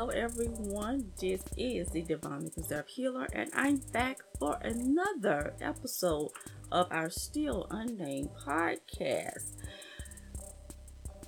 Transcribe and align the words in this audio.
Hello, 0.00 0.12
everyone. 0.12 1.12
This 1.20 1.44
is 1.58 1.88
the 1.90 2.00
Divinely 2.00 2.48
Preserved 2.48 2.88
Healer, 2.88 3.28
and 3.34 3.50
I'm 3.54 3.76
back 3.92 4.20
for 4.38 4.58
another 4.62 5.52
episode 5.60 6.30
of 6.72 6.86
our 6.90 7.10
Still 7.10 7.66
Unnamed 7.68 8.30
podcast. 8.34 9.56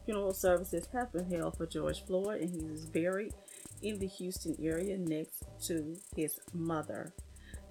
Funeral 0.07 0.33
services 0.33 0.89
have 0.95 1.13
been 1.13 1.31
held 1.31 1.59
for 1.59 1.67
George 1.67 2.03
Floyd, 2.07 2.41
and 2.41 2.49
he 2.51 2.67
is 2.73 2.87
buried 2.87 3.35
in 3.83 3.99
the 3.99 4.07
Houston 4.07 4.57
area 4.59 4.97
next 4.97 5.45
to 5.67 5.95
his 6.17 6.41
mother. 6.55 7.13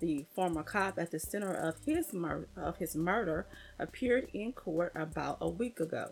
The 0.02 0.28
former 0.36 0.62
cop 0.62 1.00
at 1.00 1.10
the 1.10 1.20
center 1.20 1.52
of 1.52 1.78
his 1.84 2.14
mur- 2.14 2.48
of 2.56 2.78
his 2.78 2.96
murder 2.96 3.48
appeared 3.80 4.30
in 4.36 4.54
court 4.54 4.92
about 4.94 5.40
a 5.42 5.50
week 5.50 5.80
ago. 5.80 6.12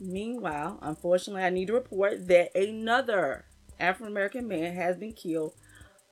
Meanwhile, 0.00 0.78
unfortunately, 0.80 1.42
I 1.42 1.50
need 1.50 1.66
to 1.66 1.72
report 1.72 2.28
that 2.28 2.56
another 2.56 3.46
African 3.80 4.08
American 4.08 4.48
man 4.48 4.74
has 4.74 4.96
been 4.96 5.12
killed 5.12 5.54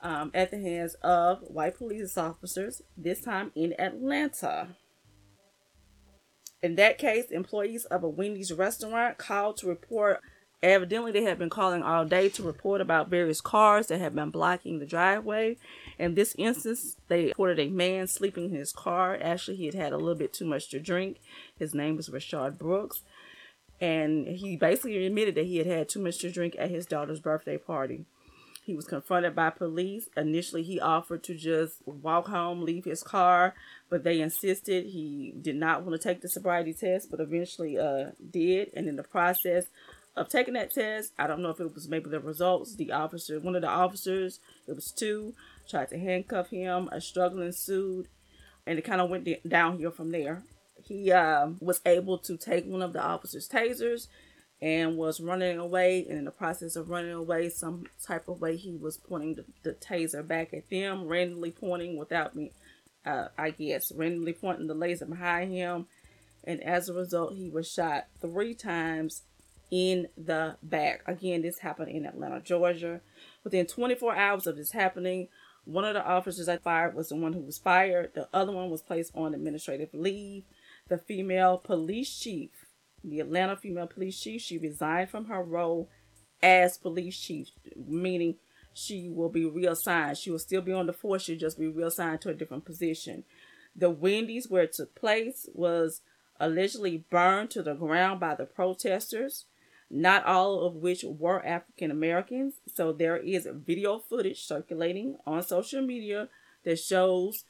um, 0.03 0.31
at 0.35 0.51
the 0.51 0.59
hands 0.59 0.95
of 1.03 1.41
white 1.43 1.77
police 1.77 2.17
officers, 2.17 2.83
this 2.97 3.23
time 3.23 3.51
in 3.55 3.75
Atlanta. 3.81 4.77
In 6.63 6.77
that 6.77 6.99
case, 6.99 7.31
employees 7.31 7.85
of 7.87 8.03
a 8.03 8.09
Wendy's 8.09 8.53
restaurant 8.53 9.19
called 9.19 9.57
to 9.59 9.67
report. 9.67 10.21
Evidently, 10.63 11.13
they 11.13 11.23
had 11.23 11.39
been 11.39 11.51
calling 11.51 11.83
all 11.83 12.05
day 12.05 12.29
to 12.31 12.43
report 12.43 12.81
about 12.81 13.11
various 13.11 13.41
cars 13.41 13.89
that 13.89 14.01
had 14.01 14.15
been 14.15 14.31
blocking 14.31 14.79
the 14.79 14.87
driveway. 14.87 15.59
In 15.99 16.15
this 16.15 16.35
instance, 16.39 16.97
they 17.09 17.27
reported 17.27 17.61
a 17.61 17.69
man 17.69 18.07
sleeping 18.07 18.47
in 18.47 18.55
his 18.55 18.73
car. 18.73 19.19
Actually, 19.21 19.59
he 19.59 19.67
had 19.67 19.75
had 19.75 19.93
a 19.93 19.99
little 19.99 20.15
bit 20.15 20.33
too 20.33 20.47
much 20.47 20.69
to 20.71 20.81
drink. 20.81 21.19
His 21.59 21.75
name 21.75 21.97
was 21.97 22.09
Rayshard 22.09 22.59
Brooks 22.59 23.03
and 23.81 24.27
he 24.27 24.57
basically 24.57 25.07
admitted 25.07 25.35
that 25.35 25.47
he 25.47 25.59
had 25.59 25.67
had 25.67 25.89
too 25.89 26.01
much 26.01 26.19
to 26.19 26.31
drink 26.31 26.57
at 26.59 26.71
his 26.71 26.87
daughter's 26.87 27.21
birthday 27.21 27.59
party. 27.59 28.07
He 28.65 28.75
was 28.75 28.87
confronted 28.87 29.37
by 29.37 29.51
police. 29.51 30.09
Initially, 30.17 30.65
he 30.65 30.81
offered 30.81 31.23
to 31.25 31.35
just 31.35 31.77
walk 31.87 32.27
home, 32.27 32.63
leave 32.63 32.85
his 32.85 33.03
car, 33.03 33.55
but 33.89 34.03
they 34.03 34.21
insisted 34.21 34.87
he 34.87 35.33
did 35.41 35.55
not 35.55 35.85
want 35.85 36.01
to 36.01 36.09
take 36.09 36.21
the 36.21 36.29
sobriety 36.29 36.73
test, 36.73 37.11
but 37.11 37.21
eventually 37.21 37.79
uh, 37.79 38.07
did. 38.29 38.73
And 38.75 38.89
in 38.89 38.97
the 38.97 39.05
process 39.05 39.67
of 40.17 40.29
taking 40.29 40.55
that 40.55 40.73
test, 40.73 41.13
I 41.17 41.29
don't 41.29 41.43
know 41.43 41.51
if 41.51 41.61
it 41.61 41.75
was 41.75 41.89
maybe 41.89 42.11
the 42.11 42.19
results, 42.19 42.75
the 42.75 42.91
officer, 42.91 43.39
one 43.39 43.55
of 43.55 43.63
the 43.63 43.69
officers, 43.69 44.41
it 44.67 44.75
was 44.75 44.91
two, 44.91 45.35
tried 45.69 45.91
to 45.91 45.99
handcuff 45.99 46.49
him. 46.49 46.89
A 46.91 47.01
struggle 47.01 47.43
ensued, 47.43 48.09
and 48.67 48.81
it 48.81 48.83
kind 48.83 49.01
of 49.01 49.11
went 49.11 49.29
downhill 49.49 49.93
from 49.93 50.11
there 50.11 50.43
he 50.87 51.11
uh, 51.11 51.49
was 51.61 51.81
able 51.85 52.19
to 52.19 52.37
take 52.37 52.65
one 52.65 52.83
of 52.83 52.93
the 52.93 53.03
officer's 53.03 53.49
tasers 53.49 54.07
and 54.63 54.97
was 54.97 55.21
running 55.21 55.59
away. 55.59 56.07
And 56.09 56.19
in 56.19 56.25
the 56.25 56.31
process 56.31 56.77
of 56.77 56.89
running 56.89 57.13
away, 57.13 57.49
some 57.49 57.87
type 58.05 58.29
of 58.29 58.41
way, 58.41 58.57
he 58.57 58.77
was 58.77 58.97
pointing 58.97 59.35
the, 59.35 59.45
the 59.63 59.73
taser 59.73 60.27
back 60.27 60.55
at 60.55 60.71
them, 60.71 61.07
randomly 61.07 61.51
pointing 61.51 61.97
without 61.97 62.37
me, 62.37 62.53
uh, 63.05 63.29
I 63.37 63.51
guess, 63.51 63.91
randomly 63.93 64.33
pointing 64.33 64.69
the 64.69 64.75
laser 64.75 65.07
behind 65.07 65.53
him. 65.53 65.87
And 66.45 66.63
as 66.63 66.89
a 66.89 66.95
result, 66.95 67.35
he 67.35 67.51
was 67.51 67.71
shot 67.71 68.07
three 68.21 68.55
times 68.55 69.23
in 69.73 70.07
the 70.17 70.57
back. 70.63 71.03
Again, 71.07 71.43
this 71.43 71.59
happened 71.59 71.91
in 71.91 72.07
Atlanta, 72.07 72.41
Georgia. 72.41 73.01
Within 73.43 73.67
24 73.67 74.15
hours 74.15 74.47
of 74.47 74.57
this 74.57 74.71
happening, 74.71 75.27
one 75.65 75.85
of 75.85 75.95
the 75.95 76.07
officers 76.07 76.49
I 76.49 76.59
fired 76.59 76.95
was 76.95 77.09
the 77.09 77.17
one 77.17 77.33
who 77.33 77.41
was 77.41 77.59
fired. 77.59 78.13
The 78.15 78.29
other 78.33 78.53
one 78.53 78.71
was 78.71 78.83
placed 78.83 79.11
on 79.17 79.35
administrative 79.35 79.93
leave 79.93 80.45
the 80.89 80.99
female 80.99 81.59
police 81.59 82.19
chief, 82.19 82.51
the 83.03 83.21
Atlanta 83.21 83.57
female 83.57 83.87
police 83.87 84.21
chief, 84.21 84.43
she 84.43 84.59
resigned 84.59 85.11
from 85.11 85.27
her 85.27 85.43
role 85.43 85.89
as 86.43 86.79
police 86.79 87.19
chief, 87.19 87.49
meaning 87.77 88.37
she 88.73 89.09
will 89.09 89.31
be 89.31 89.45
reassigned. 89.45 90.19
She 90.19 90.31
will 90.31 90.39
still 90.39 90.61
be 90.61 90.73
on 90.73 90.87
the 90.87 90.93
force, 90.93 91.23
she'll 91.23 91.39
just 91.39 91.59
be 91.59 91.67
reassigned 91.67 92.21
to 92.23 92.29
a 92.29 92.35
different 92.35 92.65
position. 92.65 93.25
The 93.75 93.91
Wendy's 93.91 94.49
where 94.49 94.65
it 94.65 94.73
took 94.73 94.95
place 94.95 95.49
was 95.55 96.03
allegedly 96.39 97.05
burned 97.11 97.51
to 97.51 97.63
the 97.63 97.75
ground 97.75 98.21
by 98.21 98.35
the 98.35 98.45
protesters, 98.45 99.47
not 99.91 100.25
all 100.25 100.67
of 100.67 100.77
which 100.77 101.05
were 101.05 101.45
African 101.45 101.91
Americans. 101.91 102.55
So 102.73 102.93
there 102.93 103.17
is 103.17 103.49
video 103.51 103.99
footage 103.99 104.43
circulating 104.45 105.17
on 105.27 105.43
social 105.43 105.83
media 105.83 106.29
that 106.65 106.79
shows 106.79 107.45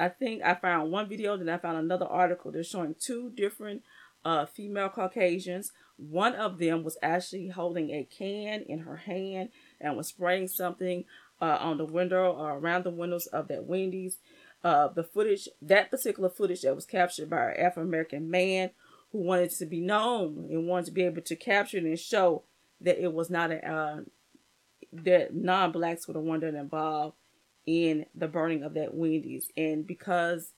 I 0.00 0.08
think 0.08 0.42
I 0.42 0.54
found 0.54 0.90
one 0.90 1.08
video, 1.08 1.36
then 1.36 1.50
I 1.50 1.58
found 1.58 1.76
another 1.76 2.06
article. 2.06 2.50
They're 2.50 2.64
showing 2.64 2.94
two 2.98 3.30
different 3.34 3.82
uh, 4.24 4.46
female 4.46 4.88
Caucasians. 4.88 5.72
One 5.98 6.34
of 6.34 6.58
them 6.58 6.82
was 6.82 6.96
actually 7.02 7.48
holding 7.48 7.90
a 7.90 8.04
can 8.04 8.62
in 8.62 8.80
her 8.80 8.96
hand 8.96 9.50
and 9.78 9.98
was 9.98 10.08
spraying 10.08 10.48
something 10.48 11.04
uh, 11.40 11.58
on 11.60 11.76
the 11.76 11.84
window 11.84 12.32
or 12.32 12.56
around 12.58 12.84
the 12.84 12.90
windows 12.90 13.26
of 13.26 13.48
that 13.48 13.66
Wendy's. 13.66 14.18
Uh, 14.62 14.88
the 14.88 15.02
footage, 15.04 15.48
that 15.62 15.90
particular 15.90 16.28
footage 16.28 16.62
that 16.62 16.74
was 16.74 16.84
captured 16.84 17.30
by 17.30 17.50
an 17.50 17.60
African 17.60 17.82
American 17.88 18.30
man 18.30 18.70
who 19.12 19.18
wanted 19.18 19.50
to 19.50 19.64
be 19.66 19.80
known 19.80 20.48
and 20.50 20.66
wanted 20.66 20.86
to 20.86 20.92
be 20.92 21.02
able 21.02 21.22
to 21.22 21.36
capture 21.36 21.78
it 21.78 21.84
and 21.84 21.98
show 21.98 22.42
that 22.80 23.02
it 23.02 23.12
was 23.12 23.30
not 23.30 23.50
a, 23.50 23.66
uh, 23.66 24.00
that 24.92 25.34
non 25.34 25.72
blacks 25.72 26.06
were 26.06 26.14
the 26.14 26.20
one 26.20 26.40
that 26.40 26.54
involved 26.54 27.16
in 27.66 28.06
the 28.14 28.28
burning 28.28 28.62
of 28.62 28.74
that 28.74 28.94
Wendy's. 28.94 29.50
And 29.56 29.86
because 29.86 30.52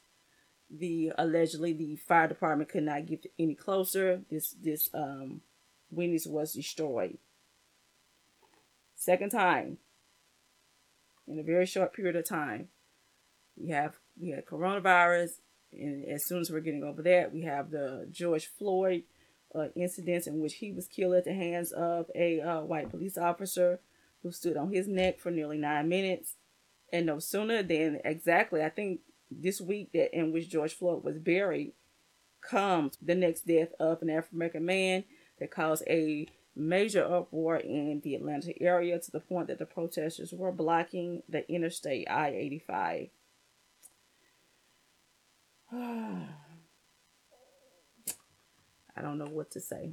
the 0.71 1.13
allegedly 1.19 1.73
the 1.73 1.97
fire 1.97 2.29
department 2.29 2.71
could 2.71 2.85
not 2.85 3.07
get 3.07 3.27
any 3.39 3.55
closer, 3.55 4.23
this 4.31 4.55
this 4.63 4.89
um 4.95 5.43
Wendy's 5.91 6.27
was 6.27 6.55
destroyed. 6.55 7.19
Second 8.95 9.31
time 9.31 9.79
in 11.27 11.39
a 11.39 11.43
very 11.43 11.67
short 11.67 11.93
period 11.93 12.17
of 12.17 12.29
time. 12.29 12.69
We 13.57 13.69
have 13.71 13.97
we 14.21 14.31
had 14.31 14.47
coronavirus, 14.47 15.41
and 15.73 16.05
as 16.07 16.25
soon 16.25 16.41
as 16.41 16.51
we're 16.51 16.61
getting 16.61 16.85
over 16.85 17.03
that, 17.03 17.33
we 17.33 17.43
have 17.43 17.71
the 17.71 18.07
George 18.11 18.47
Floyd 18.47 19.05
uh, 19.55 19.69
incidents 19.77 20.27
in 20.27 20.41
which 20.41 20.55
he 20.55 20.73
was 20.73 20.89
killed 20.89 21.15
at 21.15 21.25
the 21.25 21.35
hands 21.35 21.73
of 21.73 22.11
a 22.15 22.41
uh, 22.41 22.61
white 22.61 22.91
police 22.91 23.19
officer 23.19 23.81
who 24.23 24.31
stood 24.31 24.57
on 24.57 24.73
his 24.73 24.89
neck 24.89 25.19
for 25.19 25.31
nearly 25.31 25.59
nine 25.59 25.89
minutes. 25.89 26.37
And 26.93 27.07
no 27.07 27.19
sooner 27.19 27.63
than 27.63 28.01
exactly, 28.05 28.63
I 28.63 28.69
think 28.69 29.01
this 29.31 29.61
week 29.61 29.93
that 29.95 30.15
in 30.17 30.31
which 30.31 30.51
George 30.51 30.75
Floyd 30.75 31.03
was 31.03 31.19
buried 31.19 31.73
comes 32.43 32.99
the 33.01 33.15
next 33.15 33.47
death 33.47 33.73
of 33.81 34.03
an 34.03 34.11
African 34.11 34.37
American 34.39 34.65
man 34.67 35.05
that 35.39 35.51
caused 35.51 35.85
a 35.89 36.27
major 36.55 37.03
uproar 37.03 37.57
in 37.57 38.01
the 38.01 38.15
Atlanta 38.15 38.53
area 38.61 38.99
to 38.99 39.11
the 39.11 39.21
point 39.21 39.49
that 39.49 39.59
the 39.59 39.65
protesters 39.65 40.33
were 40.33 40.53
blocking 40.53 41.23
the 41.29 41.51
interstate 41.51 42.11
I 42.11 42.29
85. 42.29 43.09
I 48.95 49.01
don't 49.01 49.17
know 49.17 49.31
what 49.31 49.51
to 49.53 49.61
say. 49.61 49.93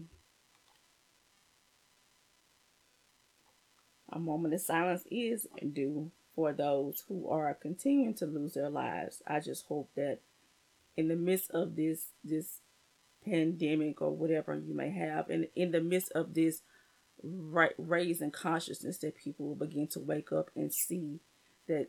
A 4.11 4.19
moment 4.19 4.53
of 4.53 4.59
silence 4.59 5.03
is 5.09 5.47
due 5.71 6.11
for 6.39 6.53
those 6.53 7.03
who 7.09 7.27
are 7.27 7.53
continuing 7.53 8.13
to 8.13 8.25
lose 8.25 8.53
their 8.53 8.69
lives. 8.69 9.21
I 9.27 9.41
just 9.41 9.65
hope 9.65 9.89
that 9.97 10.19
in 10.95 11.09
the 11.09 11.17
midst 11.17 11.51
of 11.51 11.75
this 11.75 12.11
this 12.23 12.61
pandemic 13.25 14.01
or 14.01 14.11
whatever 14.11 14.55
you 14.55 14.73
may 14.73 14.89
have, 14.89 15.29
and 15.29 15.49
in 15.53 15.71
the 15.71 15.81
midst 15.81 16.13
of 16.13 16.33
this 16.33 16.61
right 17.21 17.73
raising 17.77 18.31
consciousness, 18.31 18.99
that 18.99 19.17
people 19.17 19.47
will 19.47 19.55
begin 19.55 19.87
to 19.87 19.99
wake 19.99 20.31
up 20.31 20.49
and 20.55 20.73
see 20.73 21.19
that 21.67 21.87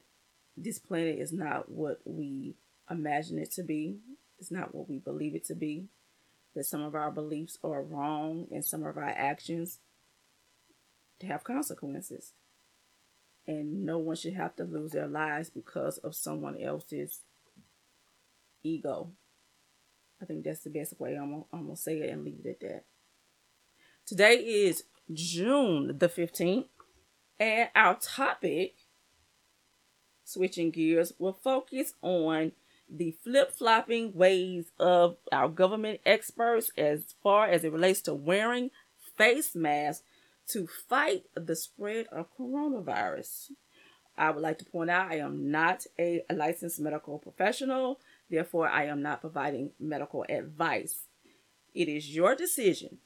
this 0.56 0.80
planet 0.80 1.20
is 1.20 1.32
not 1.32 1.70
what 1.70 2.00
we 2.04 2.56
imagine 2.90 3.38
it 3.38 3.52
to 3.52 3.62
be. 3.62 3.98
It's 4.40 4.50
not 4.50 4.74
what 4.74 4.88
we 4.88 4.98
believe 4.98 5.36
it 5.36 5.44
to 5.44 5.54
be. 5.54 5.84
That 6.56 6.66
some 6.66 6.82
of 6.82 6.96
our 6.96 7.12
beliefs 7.12 7.56
are 7.62 7.82
wrong 7.82 8.48
and 8.50 8.64
some 8.64 8.84
of 8.84 8.96
our 8.96 9.04
actions 9.04 9.78
have 11.22 11.44
consequences 11.44 12.32
and 13.50 13.84
no 13.84 13.98
one 13.98 14.14
should 14.14 14.34
have 14.34 14.54
to 14.54 14.62
lose 14.62 14.92
their 14.92 15.08
lives 15.08 15.50
because 15.50 15.98
of 15.98 16.14
someone 16.14 16.56
else's 16.60 17.18
ego. 18.62 19.10
I 20.22 20.24
think 20.24 20.44
that's 20.44 20.62
the 20.62 20.70
best 20.70 21.00
way 21.00 21.16
I'm, 21.16 21.44
I'm 21.52 21.68
to 21.68 21.76
say 21.76 21.98
it 21.98 22.10
and 22.10 22.24
leave 22.24 22.42
it 22.44 22.48
at 22.48 22.60
that. 22.60 22.84
Today 24.06 24.34
is 24.34 24.84
June 25.12 25.98
the 25.98 26.08
15th, 26.08 26.66
and 27.40 27.68
our 27.74 27.96
topic, 27.96 28.74
switching 30.24 30.70
gears, 30.70 31.12
will 31.18 31.32
focus 31.32 31.94
on 32.02 32.52
the 32.88 33.16
flip 33.24 33.50
flopping 33.50 34.14
ways 34.14 34.70
of 34.78 35.16
our 35.32 35.48
government 35.48 36.00
experts 36.06 36.70
as 36.78 37.14
far 37.20 37.46
as 37.46 37.64
it 37.64 37.72
relates 37.72 38.00
to 38.02 38.14
wearing 38.14 38.70
face 39.16 39.56
masks 39.56 40.04
to 40.52 40.66
fight 40.66 41.24
the 41.34 41.56
spread 41.56 42.06
of 42.12 42.26
coronavirus. 42.38 43.52
I 44.16 44.30
would 44.30 44.42
like 44.42 44.58
to 44.58 44.64
point 44.64 44.90
out 44.90 45.10
I 45.10 45.16
am 45.16 45.50
not 45.50 45.86
a, 45.98 46.22
licensed 46.32 46.80
medical 46.80 47.18
professional, 47.18 48.00
therefore, 48.28 48.68
I 48.68 48.84
am 48.84 49.02
not 49.02 49.20
providing 49.20 49.70
medical 49.80 50.24
advice. 50.28 51.06
It 51.74 51.88
is 51.88 52.14
your 52.14 52.34
decision 52.34 52.98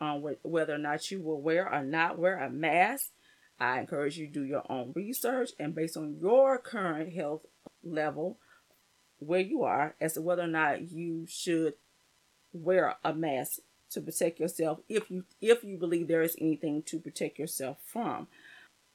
on 0.00 0.22
whether 0.42 0.74
or 0.74 0.78
not 0.78 1.10
you 1.10 1.20
will 1.20 1.40
wear 1.40 1.72
or 1.72 1.82
not 1.82 2.18
wear 2.18 2.38
a 2.38 2.50
mask. 2.50 3.10
I 3.58 3.80
encourage 3.80 4.18
you 4.18 4.26
to 4.26 4.32
do 4.32 4.44
your 4.44 4.70
own 4.70 4.92
research 4.94 5.50
and 5.58 5.74
based 5.74 5.96
on 5.96 6.18
your 6.20 6.58
current 6.58 7.14
health 7.14 7.46
level, 7.82 8.38
where 9.18 9.40
you 9.40 9.62
are, 9.62 9.94
as 10.00 10.12
to 10.12 10.22
whether 10.22 10.42
or 10.42 10.48
not 10.48 10.90
you 10.90 11.26
should 11.26 11.74
wear 12.52 12.96
a 13.02 13.14
mask 13.14 13.60
to 13.90 14.00
protect 14.00 14.40
yourself 14.40 14.80
if 14.88 15.10
you 15.10 15.24
if 15.40 15.62
you 15.64 15.76
believe 15.76 16.08
there 16.08 16.22
is 16.22 16.36
anything 16.40 16.82
to 16.82 16.98
protect 16.98 17.38
yourself 17.38 17.78
from. 17.84 18.28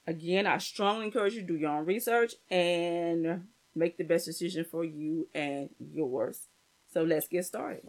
Again, 0.08 0.48
I 0.48 0.58
strongly 0.58 1.06
encourage 1.06 1.36
you 1.36 1.42
to 1.42 1.48
do 1.48 1.56
your 1.56 1.72
own 1.72 1.86
research 1.86 2.34
and 2.50 3.48
make 3.76 3.98
the 3.98 4.04
best 4.04 4.26
decision 4.26 4.66
for 4.66 4.84
you 4.84 5.28
and 5.34 5.70
yours. 5.80 6.48
So 6.92 7.04
let's 7.04 7.28
get 7.28 7.46
started. 7.46 7.88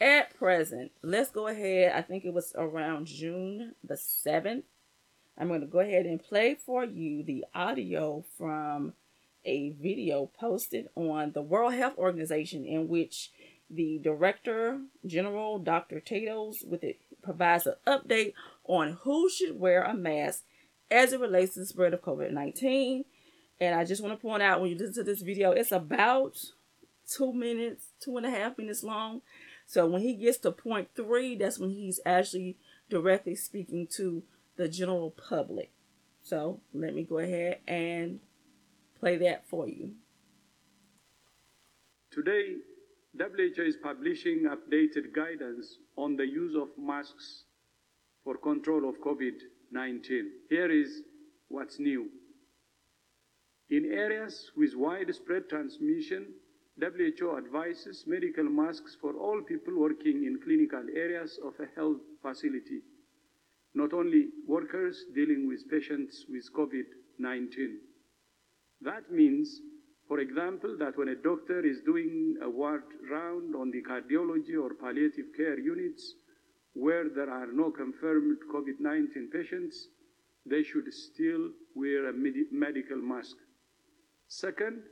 At 0.00 0.36
present, 0.38 0.92
let's 1.02 1.30
go 1.30 1.48
ahead. 1.48 1.92
I 1.94 2.02
think 2.02 2.24
it 2.24 2.32
was 2.32 2.52
around 2.56 3.06
June 3.06 3.74
the 3.82 3.94
7th. 3.94 4.62
I'm 5.36 5.48
going 5.48 5.60
to 5.60 5.66
go 5.66 5.80
ahead 5.80 6.06
and 6.06 6.22
play 6.22 6.54
for 6.54 6.84
you 6.84 7.22
the 7.22 7.44
audio 7.54 8.24
from 8.36 8.94
a 9.44 9.70
video 9.70 10.30
posted 10.38 10.88
on 10.94 11.32
the 11.32 11.42
World 11.42 11.74
Health 11.74 11.98
Organization 11.98 12.64
in 12.64 12.88
which 12.88 13.30
the 13.70 13.98
Director 13.98 14.80
General, 15.06 15.58
Dr. 15.58 16.00
Tedros, 16.00 16.66
with 16.66 16.82
it 16.82 17.00
provides 17.22 17.66
an 17.66 17.74
update 17.86 18.32
on 18.64 18.98
who 19.02 19.28
should 19.28 19.58
wear 19.58 19.82
a 19.82 19.94
mask 19.94 20.44
as 20.90 21.12
it 21.12 21.20
relates 21.20 21.54
to 21.54 21.60
the 21.60 21.66
spread 21.66 21.94
of 21.94 22.02
COVID 22.02 22.32
19. 22.32 23.04
And 23.60 23.74
I 23.74 23.84
just 23.84 24.02
want 24.02 24.18
to 24.18 24.22
point 24.22 24.42
out 24.42 24.60
when 24.60 24.70
you 24.70 24.76
listen 24.76 24.94
to 24.94 25.04
this 25.04 25.22
video, 25.22 25.50
it's 25.50 25.72
about 25.72 26.38
two 27.08 27.32
minutes, 27.32 27.88
two 28.00 28.16
and 28.16 28.26
a 28.26 28.30
half 28.30 28.56
minutes 28.56 28.82
long. 28.82 29.22
So 29.66 29.86
when 29.86 30.00
he 30.00 30.14
gets 30.14 30.38
to 30.38 30.52
point 30.52 30.88
three, 30.94 31.36
that's 31.36 31.58
when 31.58 31.70
he's 31.70 32.00
actually 32.06 32.56
directly 32.88 33.34
speaking 33.34 33.86
to 33.96 34.22
the 34.56 34.68
general 34.68 35.10
public. 35.10 35.72
So 36.22 36.60
let 36.72 36.94
me 36.94 37.04
go 37.04 37.18
ahead 37.18 37.58
and 37.66 38.20
play 38.98 39.16
that 39.18 39.46
for 39.46 39.68
you. 39.68 39.92
Today, 42.10 42.56
WHO 43.16 43.62
is 43.62 43.76
publishing 43.76 44.44
updated 44.44 45.12
guidance 45.14 45.78
on 45.96 46.16
the 46.16 46.26
use 46.26 46.54
of 46.54 46.68
masks 46.76 47.44
for 48.24 48.36
control 48.36 48.88
of 48.88 49.00
COVID 49.00 49.40
19. 49.72 50.30
Here 50.50 50.70
is 50.70 51.02
what's 51.48 51.78
new. 51.78 52.08
In 53.70 53.84
areas 53.92 54.50
with 54.56 54.74
widespread 54.74 55.48
transmission, 55.48 56.26
WHO 56.80 57.36
advises 57.36 58.04
medical 58.06 58.44
masks 58.44 58.96
for 59.00 59.14
all 59.14 59.42
people 59.42 59.74
working 59.76 60.24
in 60.24 60.40
clinical 60.42 60.84
areas 60.94 61.38
of 61.44 61.54
a 61.60 61.66
health 61.74 62.00
facility, 62.22 62.82
not 63.74 63.92
only 63.92 64.28
workers 64.46 65.04
dealing 65.14 65.48
with 65.48 65.68
patients 65.68 66.24
with 66.30 66.52
COVID 66.52 66.84
19. 67.18 67.78
That 68.80 69.10
means, 69.10 69.60
for 70.08 70.20
example, 70.20 70.74
that 70.78 70.96
when 70.96 71.08
a 71.08 71.14
doctor 71.14 71.60
is 71.60 71.82
doing 71.84 72.38
a 72.42 72.48
ward 72.48 72.82
round 73.10 73.54
on 73.54 73.70
the 73.70 73.82
cardiology 73.82 74.56
or 74.58 74.72
palliative 74.72 75.26
care 75.36 75.58
units, 75.58 76.14
where 76.72 77.10
there 77.10 77.28
are 77.30 77.48
no 77.52 77.70
confirmed 77.70 78.38
COVID 78.50 78.80
19 78.80 79.28
patients, 79.30 79.88
they 80.46 80.62
should 80.62 80.90
still 80.94 81.50
wear 81.74 82.08
a 82.08 82.12
med- 82.14 82.50
medical 82.50 82.96
mask. 82.96 83.36
Second, 84.28 84.82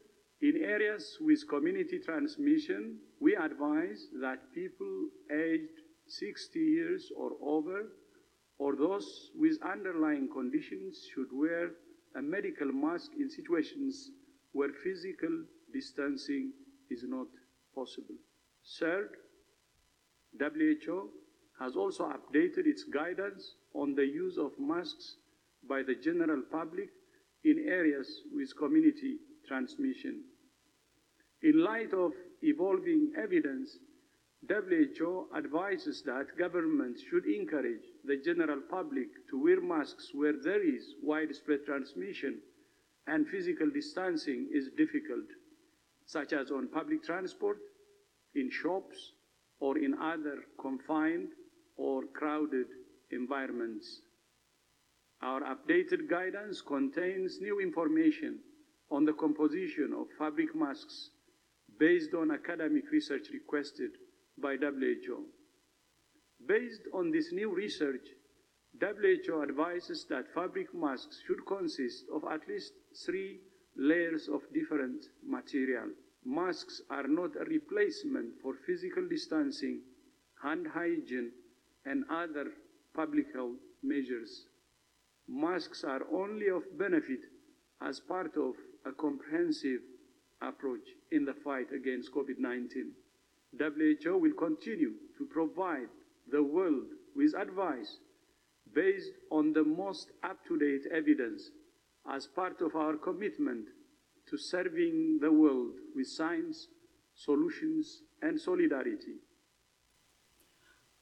in 0.42 0.62
areas 0.62 1.16
with 1.22 1.48
community 1.48 1.98
transmission, 1.98 2.98
we 3.18 3.34
advise 3.36 4.08
that 4.20 4.52
people 4.52 5.08
aged 5.32 5.80
60 6.08 6.58
years 6.58 7.10
or 7.16 7.30
over, 7.40 7.88
or 8.58 8.76
those 8.76 9.30
with 9.34 9.56
underlying 9.62 10.28
conditions, 10.30 11.06
should 11.14 11.28
wear 11.32 11.70
a 12.16 12.20
medical 12.20 12.70
mask 12.70 13.12
in 13.18 13.30
situations 13.30 14.10
where 14.56 14.72
physical 14.82 15.34
distancing 15.70 16.50
is 16.90 17.04
not 17.06 17.26
possible. 17.74 18.16
Third, 18.80 19.10
WHO 20.40 21.10
has 21.60 21.76
also 21.76 22.04
updated 22.04 22.66
its 22.66 22.84
guidance 22.84 23.56
on 23.74 23.94
the 23.94 24.06
use 24.06 24.38
of 24.38 24.52
masks 24.58 25.16
by 25.68 25.82
the 25.82 25.94
general 25.94 26.42
public 26.50 26.88
in 27.44 27.66
areas 27.68 28.08
with 28.34 28.56
community 28.56 29.16
transmission. 29.46 30.22
In 31.42 31.62
light 31.62 31.92
of 31.92 32.12
evolving 32.42 33.12
evidence, 33.22 33.76
WHO 34.48 35.28
advises 35.36 36.02
that 36.06 36.38
governments 36.38 37.02
should 37.10 37.26
encourage 37.26 37.84
the 38.04 38.16
general 38.24 38.60
public 38.70 39.08
to 39.28 39.42
wear 39.42 39.60
masks 39.60 40.12
where 40.14 40.36
there 40.42 40.62
is 40.62 40.94
widespread 41.02 41.60
transmission 41.66 42.38
and 43.06 43.26
physical 43.28 43.70
distancing 43.70 44.48
is 44.52 44.70
difficult, 44.76 45.26
such 46.06 46.32
as 46.32 46.50
on 46.50 46.68
public 46.68 47.04
transport, 47.04 47.58
in 48.34 48.50
shops, 48.50 49.12
or 49.60 49.78
in 49.78 49.94
other 49.94 50.44
confined 50.60 51.28
or 51.76 52.02
crowded 52.14 52.66
environments. 53.10 54.00
Our 55.22 55.40
updated 55.42 56.08
guidance 56.10 56.60
contains 56.60 57.40
new 57.40 57.60
information 57.60 58.40
on 58.90 59.04
the 59.04 59.14
composition 59.14 59.92
of 59.98 60.06
fabric 60.18 60.54
masks 60.54 61.10
based 61.78 62.14
on 62.14 62.30
academic 62.30 62.84
research 62.92 63.28
requested 63.32 63.90
by 64.38 64.56
WHO. 64.56 65.24
Based 66.46 66.82
on 66.92 67.10
this 67.10 67.32
new 67.32 67.54
research, 67.54 68.06
WHO 68.78 69.42
advises 69.42 70.06
that 70.10 70.32
fabric 70.34 70.74
masks 70.74 71.22
should 71.26 71.44
consist 71.46 72.04
of 72.12 72.22
at 72.30 72.46
least 72.46 72.72
three 73.04 73.40
layers 73.76 74.28
of 74.28 74.42
different 74.54 75.06
material. 75.26 75.88
Masks 76.24 76.80
are 76.90 77.06
not 77.06 77.36
a 77.36 77.44
replacement 77.44 78.40
for 78.42 78.54
physical 78.66 79.06
distancing, 79.08 79.80
hand 80.42 80.66
hygiene, 80.72 81.30
and 81.84 82.04
other 82.10 82.46
public 82.94 83.26
health 83.34 83.60
measures. 83.82 84.46
Masks 85.28 85.84
are 85.84 86.02
only 86.12 86.48
of 86.48 86.62
benefit 86.78 87.20
as 87.80 88.00
part 88.00 88.36
of 88.36 88.54
a 88.84 88.92
comprehensive 88.92 89.80
approach 90.42 90.86
in 91.12 91.24
the 91.24 91.34
fight 91.34 91.72
against 91.72 92.12
COVID 92.12 92.38
19. 92.38 92.92
WHO 93.58 94.18
will 94.18 94.34
continue 94.34 94.92
to 95.18 95.24
provide 95.26 95.88
the 96.30 96.42
world 96.42 96.86
with 97.14 97.34
advice 97.34 97.98
based 98.74 99.12
on 99.30 99.52
the 99.52 99.64
most 99.64 100.10
up 100.22 100.38
to 100.46 100.58
date 100.58 100.86
evidence 100.92 101.50
as 102.10 102.26
part 102.26 102.60
of 102.60 102.74
our 102.76 102.96
commitment 102.96 103.66
to 104.28 104.36
serving 104.36 105.18
the 105.20 105.30
world 105.30 105.74
with 105.94 106.06
science, 106.06 106.68
solutions, 107.14 108.02
and 108.22 108.40
solidarity. 108.40 109.20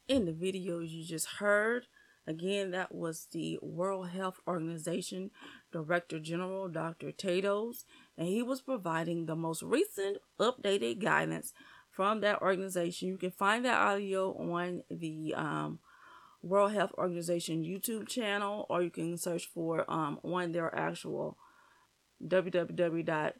In 0.08 0.26
the 0.26 0.32
videos 0.32 0.90
you 0.90 1.04
just 1.04 1.26
heard, 1.38 1.86
again, 2.26 2.70
that 2.72 2.94
was 2.94 3.28
the 3.32 3.58
World 3.62 4.10
Health 4.10 4.38
Organization 4.46 5.30
Director 5.72 6.18
General 6.20 6.68
Dr. 6.68 7.12
Tedros, 7.12 7.84
and 8.18 8.28
he 8.28 8.42
was 8.42 8.60
providing 8.60 9.26
the 9.26 9.36
most 9.36 9.62
recent 9.62 10.18
updated 10.38 11.02
guidance 11.02 11.54
from 11.90 12.20
that 12.20 12.42
organization. 12.42 13.08
You 13.08 13.16
can 13.16 13.30
find 13.30 13.64
that 13.64 13.80
audio 13.80 14.32
on 14.36 14.82
the 14.90 15.34
um, 15.34 15.78
World 16.44 16.72
Health 16.72 16.92
Organization 16.98 17.64
YouTube 17.64 18.06
channel, 18.06 18.66
or 18.68 18.82
you 18.82 18.90
can 18.90 19.16
search 19.16 19.46
for 19.46 19.90
um, 19.90 20.20
on 20.22 20.52
their 20.52 20.74
actual 20.74 21.38
www.who.int 22.26 23.34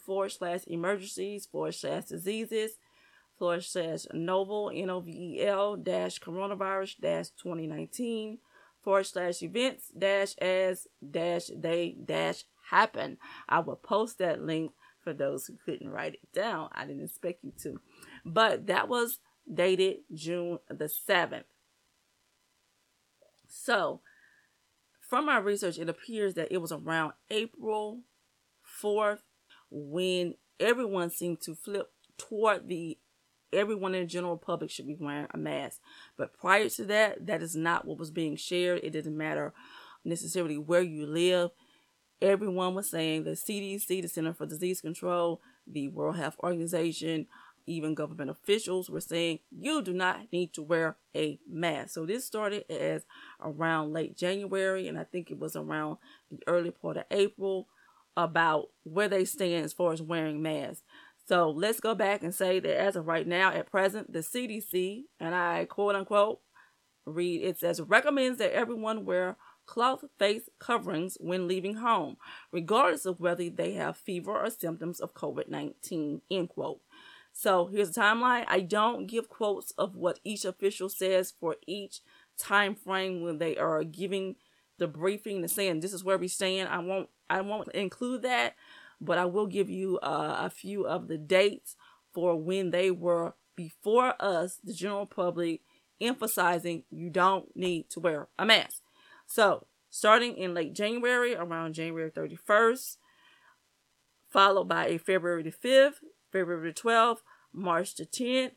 forward 0.00 0.28
slash 0.32 0.60
emergencies 0.66 1.46
forward 1.46 1.74
slash 1.74 2.04
diseases 2.06 2.72
forward 3.38 3.64
slash 3.64 4.06
novel 4.12 4.70
N 4.74 4.90
O 4.90 5.00
V 5.00 5.10
E 5.12 5.46
L 5.46 5.76
dash 5.76 6.18
coronavirus 6.18 7.00
dash 7.00 7.30
2019 7.42 8.38
forward 8.82 9.04
slash 9.04 9.42
events 9.42 9.90
dash 9.96 10.34
as 10.38 10.86
dash 11.10 11.46
they 11.56 11.96
dash 12.04 12.44
happen. 12.70 13.18
I 13.48 13.60
will 13.60 13.76
post 13.76 14.18
that 14.18 14.42
link 14.42 14.72
for 15.02 15.12
those 15.12 15.46
who 15.46 15.54
couldn't 15.64 15.90
write 15.90 16.14
it 16.14 16.32
down. 16.32 16.68
I 16.72 16.86
didn't 16.86 17.04
expect 17.04 17.44
you 17.44 17.52
to. 17.62 17.80
But 18.24 18.66
that 18.66 18.88
was 18.88 19.18
dated 19.52 19.98
June 20.12 20.58
the 20.68 20.90
7th. 21.08 21.44
So, 23.48 24.00
from 25.00 25.26
my 25.26 25.38
research, 25.38 25.78
it 25.78 25.88
appears 25.88 26.34
that 26.34 26.52
it 26.52 26.58
was 26.58 26.70
around 26.72 27.12
April 27.30 28.02
4th 28.82 29.20
when 29.70 30.34
everyone 30.58 31.10
seemed 31.10 31.40
to 31.42 31.54
flip 31.54 31.90
toward 32.16 32.68
the 32.68 32.98
everyone 33.52 33.94
in 33.94 34.02
the 34.02 34.06
general 34.06 34.36
public 34.36 34.70
should 34.70 34.86
be 34.86 34.96
wearing 34.98 35.26
a 35.32 35.38
mask. 35.38 35.80
But 36.16 36.38
prior 36.38 36.68
to 36.68 36.84
that, 36.84 37.26
that 37.26 37.42
is 37.42 37.56
not 37.56 37.84
what 37.84 37.98
was 37.98 38.10
being 38.10 38.36
shared. 38.36 38.80
It 38.84 38.90
didn't 38.90 39.16
matter 39.16 39.52
necessarily 40.04 40.56
where 40.56 40.82
you 40.82 41.06
live. 41.06 41.50
Everyone 42.22 42.74
was 42.74 42.90
saying 42.90 43.24
the 43.24 43.30
CDC, 43.30 44.02
the 44.02 44.08
Center 44.08 44.34
for 44.34 44.46
Disease 44.46 44.80
Control, 44.80 45.40
the 45.66 45.88
World 45.88 46.16
Health 46.16 46.36
Organization, 46.42 47.26
even 47.66 47.94
government 47.94 48.30
officials 48.30 48.90
were 48.90 49.00
saying 49.00 49.40
you 49.50 49.82
do 49.82 49.92
not 49.92 50.32
need 50.32 50.52
to 50.54 50.62
wear 50.62 50.96
a 51.16 51.38
mask. 51.48 51.94
So 51.94 52.06
this 52.06 52.24
started 52.24 52.64
as 52.70 53.04
around 53.40 53.92
late 53.92 54.16
January, 54.16 54.88
and 54.88 54.98
I 54.98 55.04
think 55.04 55.30
it 55.30 55.38
was 55.38 55.56
around 55.56 55.98
the 56.30 56.38
early 56.46 56.70
part 56.70 56.96
of 56.96 57.04
April 57.10 57.68
about 58.16 58.68
where 58.84 59.08
they 59.08 59.24
stand 59.24 59.64
as 59.64 59.72
far 59.72 59.92
as 59.92 60.02
wearing 60.02 60.42
masks. 60.42 60.82
So 61.26 61.50
let's 61.50 61.80
go 61.80 61.94
back 61.94 62.22
and 62.22 62.34
say 62.34 62.58
that 62.58 62.80
as 62.80 62.96
of 62.96 63.06
right 63.06 63.26
now, 63.26 63.52
at 63.52 63.70
present, 63.70 64.12
the 64.12 64.18
CDC, 64.18 65.04
and 65.20 65.34
I 65.34 65.64
quote 65.64 65.94
unquote 65.94 66.40
read, 67.06 67.42
it 67.42 67.58
says 67.58 67.80
recommends 67.80 68.38
that 68.38 68.52
everyone 68.52 69.04
wear 69.04 69.36
cloth 69.66 70.04
face 70.18 70.48
coverings 70.58 71.16
when 71.20 71.46
leaving 71.46 71.74
home, 71.74 72.16
regardless 72.50 73.06
of 73.06 73.20
whether 73.20 73.48
they 73.48 73.74
have 73.74 73.96
fever 73.96 74.32
or 74.32 74.50
symptoms 74.50 74.98
of 74.98 75.14
COVID 75.14 75.48
19. 75.48 76.22
End 76.30 76.48
quote. 76.48 76.80
So 77.32 77.66
here's 77.66 77.92
the 77.92 78.00
timeline. 78.00 78.44
I 78.48 78.60
don't 78.60 79.06
give 79.06 79.28
quotes 79.28 79.72
of 79.72 79.96
what 79.96 80.20
each 80.24 80.44
official 80.44 80.88
says 80.88 81.32
for 81.38 81.56
each 81.66 82.00
time 82.36 82.74
frame 82.74 83.22
when 83.22 83.38
they 83.38 83.56
are 83.56 83.84
giving 83.84 84.36
the 84.78 84.88
briefing 84.88 85.38
and 85.38 85.50
saying 85.50 85.80
this 85.80 85.92
is 85.92 86.04
where 86.04 86.18
we 86.18 86.28
stand. 86.28 86.68
I 86.68 86.78
won't 86.78 87.08
I 87.28 87.42
won't 87.42 87.68
include 87.72 88.22
that, 88.22 88.54
but 89.00 89.18
I 89.18 89.26
will 89.26 89.46
give 89.46 89.70
you 89.70 89.98
uh, 89.98 90.36
a 90.40 90.50
few 90.50 90.86
of 90.86 91.08
the 91.08 91.18
dates 91.18 91.76
for 92.12 92.36
when 92.36 92.70
they 92.70 92.90
were 92.90 93.34
before 93.54 94.14
us, 94.18 94.58
the 94.64 94.72
general 94.72 95.06
public, 95.06 95.60
emphasizing 96.00 96.84
you 96.90 97.10
don't 97.10 97.54
need 97.54 97.90
to 97.90 98.00
wear 98.00 98.28
a 98.38 98.44
mask. 98.44 98.82
So, 99.26 99.66
starting 99.90 100.36
in 100.36 100.54
late 100.54 100.74
January, 100.74 101.34
around 101.34 101.74
January 101.74 102.10
31st, 102.10 102.96
followed 104.28 104.68
by 104.68 104.86
a 104.86 104.98
February 104.98 105.42
the 105.42 105.52
5th, 105.52 106.00
February 106.32 106.72
the 106.72 106.80
12th, 106.80 107.18
March 107.52 107.94
the 107.96 108.06
10th, 108.06 108.52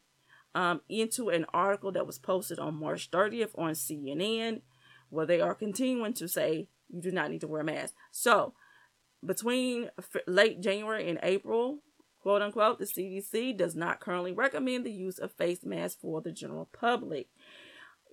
um, 0.55 0.81
into 0.87 1.29
an 1.29 1.45
article 1.53 1.91
that 1.91 2.07
was 2.07 2.19
posted 2.19 2.59
on 2.59 2.79
March 2.79 3.09
30th 3.11 3.57
on 3.57 3.71
CNN, 3.71 4.61
where 5.09 5.25
they 5.25 5.41
are 5.41 5.55
continuing 5.55 6.13
to 6.13 6.27
say 6.27 6.67
you 6.89 7.01
do 7.01 7.11
not 7.11 7.31
need 7.31 7.41
to 7.41 7.47
wear 7.47 7.61
a 7.61 7.63
mask. 7.63 7.95
So, 8.11 8.53
between 9.25 9.89
f- 9.97 10.21
late 10.27 10.61
January 10.61 11.09
and 11.09 11.19
April, 11.23 11.79
quote 12.21 12.41
unquote, 12.41 12.79
the 12.79 12.85
CDC 12.85 13.57
does 13.57 13.75
not 13.75 13.99
currently 13.99 14.31
recommend 14.31 14.85
the 14.85 14.91
use 14.91 15.17
of 15.17 15.31
face 15.33 15.63
masks 15.63 15.99
for 16.01 16.21
the 16.21 16.31
general 16.31 16.69
public. 16.71 17.27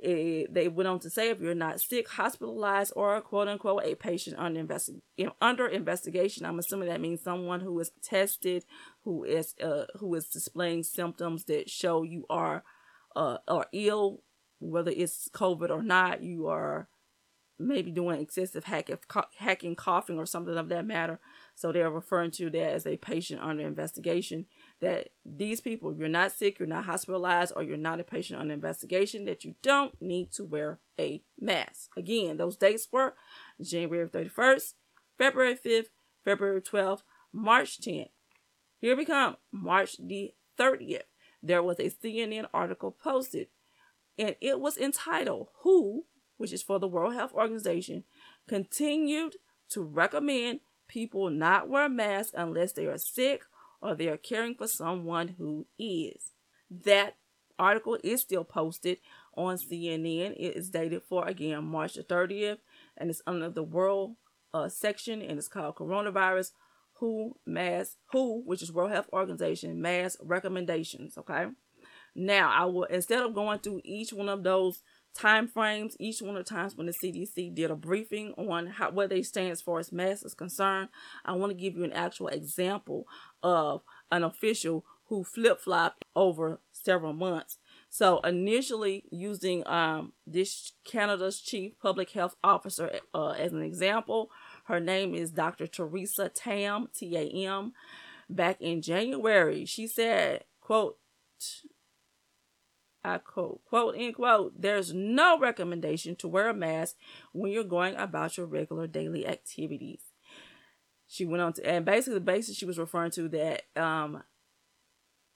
It, 0.03 0.55
they 0.55 0.69
went 0.69 0.89
on 0.89 0.99
to 1.01 1.11
say 1.11 1.29
if 1.29 1.41
you're 1.41 1.55
not 1.55 1.81
sick, 1.81 2.09
hospitalized, 2.09 2.95
or 2.97 3.21
quote 3.21 3.49
unquote 3.49 3.85
a 3.85 3.95
patient 3.95 4.37
under, 4.39 4.63
investi- 4.65 5.03
under 5.41 5.67
investigation, 5.67 6.47
I'm 6.47 6.59
assuming 6.59 6.89
that 6.89 7.03
means 7.03 7.23
someone 7.23 7.61
who 7.61 7.79
is 7.81 7.93
tested, 8.03 8.65
who 9.05 9.25
is 9.25 9.55
uh, 9.63 9.85
who 9.99 10.15
is 10.15 10.29
displaying 10.29 10.85
symptoms 10.85 11.45
that 11.45 11.69
show 11.69 12.03
you 12.03 12.25
are 12.31 12.65
uh, 13.15 13.39
are 13.47 13.67
ill, 13.73 14.23
whether 14.59 14.91
it's 14.91 15.29
COVID 15.35 15.71
or 15.71 15.83
not, 15.83 16.23
you 16.23 16.47
are 16.47 16.89
maybe 17.59 17.91
doing 17.91 18.21
excessive 18.21 18.65
hacking, 18.65 18.97
hacking, 19.37 19.77
coughing, 19.77 20.19
or 20.19 20.27
something 20.27 20.57
of 20.57 20.71
that 20.71 20.87
matter. 20.87 21.21
So 21.55 21.73
they're 21.73 21.91
referring 21.91 22.31
to 22.33 22.49
that 22.51 22.73
as 22.73 22.87
a 22.87 22.97
patient 22.97 23.43
under 23.43 23.67
investigation. 23.67 24.47
That 24.81 25.09
these 25.25 25.61
people, 25.61 25.95
you're 25.95 26.09
not 26.09 26.33
sick, 26.33 26.59
you're 26.59 26.69
not 26.69 26.87
hospitalized, 26.87 27.53
or 27.55 27.63
you're 27.63 27.77
not 27.77 28.01
a 28.01 28.05
patient 28.05 28.41
on 28.41 28.51
investigation, 28.51 29.27
that 29.27 29.45
you 29.45 29.55
don't 29.63 30.01
need 30.01 30.33
to 30.33 30.45
wear 30.45 30.79
a 30.99 31.23
mask. 31.39 31.91
Again, 31.97 32.39
those 32.39 32.57
dates 32.57 32.89
were 32.91 33.15
January 33.61 34.09
31st, 34.09 34.75
February 35.19 35.55
5th, 35.55 35.89
February 36.25 36.63
12th, 36.63 37.03
March 37.33 37.79
10th. 37.81 38.09
Here 38.81 38.97
we 38.97 39.05
come, 39.05 39.37
March 39.53 39.97
the 39.99 40.33
30th. 40.59 41.03
There 41.43 41.63
was 41.63 41.79
a 41.79 41.91
CNN 41.91 42.47
article 42.55 42.91
posted, 42.91 43.49
and 44.19 44.35
it 44.41 44.61
was 44.61 44.79
entitled, 44.79 45.49
Who 45.63 46.07
which 46.41 46.55
is 46.55 46.63
for 46.63 46.79
the 46.79 46.89
World 46.89 47.13
Health 47.13 47.35
Organization, 47.35 48.05
continued 48.49 49.37
to 49.69 49.83
recommend 49.83 50.61
people 50.89 51.29
not 51.29 51.69
wear 51.69 51.87
masks 51.87 52.33
unless 52.35 52.73
they 52.73 52.87
are 52.87 52.97
sick 52.97 53.43
or 53.83 53.95
they 53.95 54.09
are 54.09 54.17
caring 54.17 54.55
for 54.55 54.67
someone 54.67 55.35
who 55.39 55.67
is. 55.79 56.33
That 56.71 57.17
article 57.59 57.99
is 58.03 58.23
still 58.23 58.45
posted 58.45 58.99
on 59.37 59.57
CNN. 59.57 60.35
It 60.37 60.57
is 60.57 60.71
dated 60.71 61.03
for 61.03 61.27
again 61.27 61.65
March 61.65 61.95
the 61.95 62.03
30th 62.03 62.59
and 62.97 63.11
it's 63.11 63.23
under 63.27 63.49
the 63.49 63.63
World 63.63 64.17
uh, 64.53 64.69
section 64.69 65.23
and 65.23 65.39
it's 65.39 65.49
called 65.49 65.77
Coronavirus 65.77 66.53
WHO 66.95 67.37
Mass 67.47 67.97
WHO, 68.13 68.43
which 68.45 68.63
is 68.63 68.73
World 68.73 68.91
Health 68.91 69.09
Organization 69.13 69.81
mass 69.81 70.17
recommendations. 70.23 71.17
Okay. 71.17 71.47
Now 72.15 72.51
I 72.51 72.65
will 72.65 72.85
instead 72.85 73.23
of 73.23 73.35
going 73.35 73.61
through 73.61 73.83
each 73.85 74.13
one 74.13 74.29
of 74.29 74.43
those 74.43 74.83
time 75.15 75.49
frames 75.49 75.97
each 75.99 76.23
one 76.23 76.37
of 76.37 76.45
the 76.45 76.51
times 76.51 76.77
when 76.77 76.87
the 76.87 76.93
CDC 76.93 77.55
did 77.55 77.71
a 77.71 77.77
briefing 77.77 78.33
on 78.37 78.67
how 78.67 78.91
where 78.91 79.09
they 79.09 79.23
stand 79.23 79.53
as 79.53 79.63
far 79.63 79.79
as 79.79 79.93
masks 79.93 80.25
is 80.25 80.35
concerned. 80.35 80.89
I 81.25 81.33
want 81.33 81.51
to 81.51 81.59
give 81.59 81.77
you 81.77 81.85
an 81.85 81.93
actual 81.93 82.29
example 82.29 83.07
of 83.43 83.83
an 84.11 84.25
official 84.25 84.85
who 85.11 85.25
flip 85.25 85.61
flopped 85.61 86.05
over 86.15 86.61
several 86.73 87.13
months. 87.13 87.59
So 87.89 88.21
initially 88.21 89.05
using 89.11 89.67
um, 89.67 90.13
this 90.25 90.73
Canada's 90.85 91.41
chief 91.41 91.73
public 91.83 92.11
health 92.11 92.37
officer 92.45 93.01
uh, 93.13 93.31
as 93.31 93.53
an 93.53 93.63
example, 93.63 94.31
her 94.67 94.79
name 94.79 95.15
is 95.17 95.33
Dr. 95.33 95.67
Theresa 95.67 96.29
Tam, 96.29 96.89
T-A-M. 96.97 97.73
Back 98.29 98.61
in 98.61 98.81
January, 98.81 99.65
she 99.65 99.89
said, 99.89 100.45
quote, 100.61 100.97
I 103.05 103.19
quote, 103.19 103.65
quote, 103.65 103.95
end 103.97 104.17
quote, 104.17 104.61
there's 104.61 104.93
no 104.93 105.39
recommendation 105.39 106.17
to 106.17 106.29
wear 106.29 106.49
a 106.49 106.55
mask 106.55 106.97
when 107.33 107.51
you're 107.51 107.65
going 107.65 107.97
about 107.97 108.37
your 108.37 108.47
regular 108.47 108.87
daily 108.87 109.27
activities. 109.27 110.01
She 111.09 111.25
went 111.25 111.43
on 111.43 111.53
to, 111.55 111.67
and 111.67 111.85
basically 111.85 112.15
the 112.15 112.21
basis 112.21 112.57
she 112.57 112.67
was 112.67 112.79
referring 112.79 113.11
to 113.13 113.29
that, 113.31 113.63
um, 113.75 114.23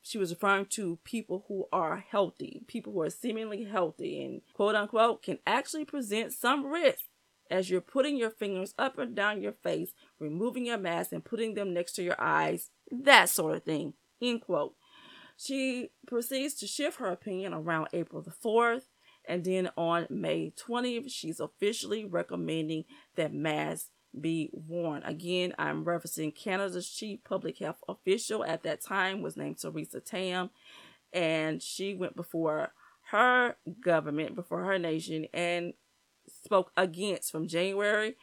she 0.03 0.19
was 0.19 0.31
referring 0.31 0.67
to 0.67 0.99
people 1.05 1.47
who 1.49 1.67
are 1.73 2.05
healthy, 2.11 2.63
people 2.67 2.93
who 2.93 3.01
are 3.01 3.11
seemingly 3.11 3.65
healthy 3.65 4.23
and 4.23 4.43
quote 4.53 4.75
unquote 4.75 5.23
can 5.23 5.39
actually 5.47 5.87
present 5.87 6.33
some 6.33 6.67
risk 6.67 7.07
as 7.51 7.71
you're 7.71 7.81
putting 7.81 8.17
your 8.17 8.31
fingers 8.31 8.75
up 8.79 8.99
and 8.99 9.15
down 9.15 9.41
your 9.41 9.53
face, 9.53 9.93
removing 10.19 10.67
your 10.67 10.79
mask 10.79 11.13
and 11.13 11.25
putting 11.25 11.55
them 11.55 11.73
next 11.73 11.93
to 11.93 12.03
your 12.03 12.21
eyes, 12.21 12.71
that 12.91 13.29
sort 13.29 13.57
of 13.57 13.63
thing. 13.63 13.95
End 14.21 14.43
quote. 14.43 14.75
She 15.37 15.91
proceeds 16.07 16.55
to 16.55 16.67
shift 16.67 16.99
her 16.99 17.07
opinion 17.07 17.53
around 17.53 17.89
April 17.93 18.23
the 18.23 18.31
4th, 18.31 18.85
and 19.27 19.45
then 19.45 19.71
on 19.77 20.07
May 20.11 20.53
20th, 20.57 21.11
she's 21.11 21.41
officially 21.41 22.05
recommending 22.05 22.85
that 23.17 23.33
masks 23.33 23.91
be 24.19 24.51
worn. 24.53 25.03
Again, 25.03 25.55
I'm 25.59 25.85
referencing 25.85 26.35
Canada's 26.35 26.89
chief 26.89 27.25
public 27.25 27.59
health 27.59 27.83
official 27.89 28.45
at 28.45 28.63
that 28.63 28.81
time 28.81 29.23
was 29.23 29.37
named 29.37 29.59
Theresa 29.59 30.01
Tam, 30.01 30.51
and 31.13 31.63
she 31.63 31.95
went 31.95 32.17
before 32.17 32.73
her 33.11 33.57
government, 33.81 34.35
before 34.35 34.65
her 34.65 34.79
nation, 34.79 35.27
and 35.35 35.75
spoke 36.29 36.71
against 36.77 37.33
from 37.33 37.49
January 37.49 38.17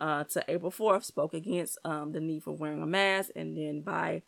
uh, 0.00 0.24
to 0.24 0.44
April 0.48 0.72
4th, 0.72 1.04
spoke 1.04 1.34
against 1.34 1.78
um, 1.84 2.12
the 2.12 2.20
need 2.20 2.42
for 2.42 2.52
wearing 2.52 2.82
a 2.82 2.86
mask, 2.86 3.30
and 3.36 3.56
then 3.56 3.80
by 3.82 4.22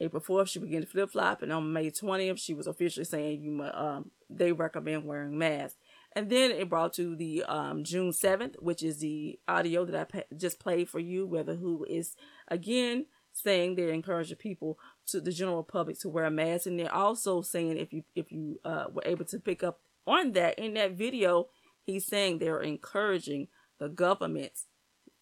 April 0.00 0.22
4th, 0.22 0.48
she 0.48 0.58
began 0.58 0.80
to 0.80 0.86
flip 0.86 1.10
flop, 1.10 1.42
and 1.42 1.52
on 1.52 1.72
May 1.72 1.90
20th, 1.90 2.38
she 2.38 2.54
was 2.54 2.66
officially 2.66 3.04
saying 3.04 3.42
you 3.42 3.62
um, 3.62 4.10
they 4.28 4.52
recommend 4.52 5.04
wearing 5.04 5.38
masks. 5.38 5.78
And 6.16 6.30
then 6.30 6.50
it 6.52 6.68
brought 6.68 6.92
to 6.94 7.16
the 7.16 7.44
um, 7.44 7.82
June 7.84 8.10
7th, 8.10 8.54
which 8.60 8.82
is 8.82 8.98
the 8.98 9.38
audio 9.48 9.84
that 9.84 9.94
I 9.94 10.04
pa- 10.04 10.36
just 10.36 10.60
played 10.60 10.88
for 10.88 11.00
you, 11.00 11.26
where 11.26 11.42
the 11.42 11.56
WHO 11.56 11.86
is 11.88 12.16
again 12.48 13.06
saying 13.32 13.74
they're 13.74 13.90
encouraging 13.90 14.36
people 14.36 14.78
to 15.06 15.20
the 15.20 15.32
general 15.32 15.64
public 15.64 15.98
to 16.00 16.08
wear 16.08 16.24
a 16.24 16.30
mask, 16.30 16.66
and 16.66 16.78
they're 16.78 16.92
also 16.92 17.42
saying 17.42 17.76
if 17.78 17.92
you 17.92 18.04
if 18.14 18.30
you 18.32 18.60
uh, 18.64 18.86
were 18.92 19.02
able 19.04 19.24
to 19.26 19.38
pick 19.38 19.62
up 19.62 19.80
on 20.06 20.32
that 20.32 20.58
in 20.58 20.74
that 20.74 20.92
video, 20.92 21.48
he's 21.82 22.06
saying 22.06 22.38
they're 22.38 22.60
encouraging 22.60 23.48
the 23.78 23.88
governments 23.88 24.66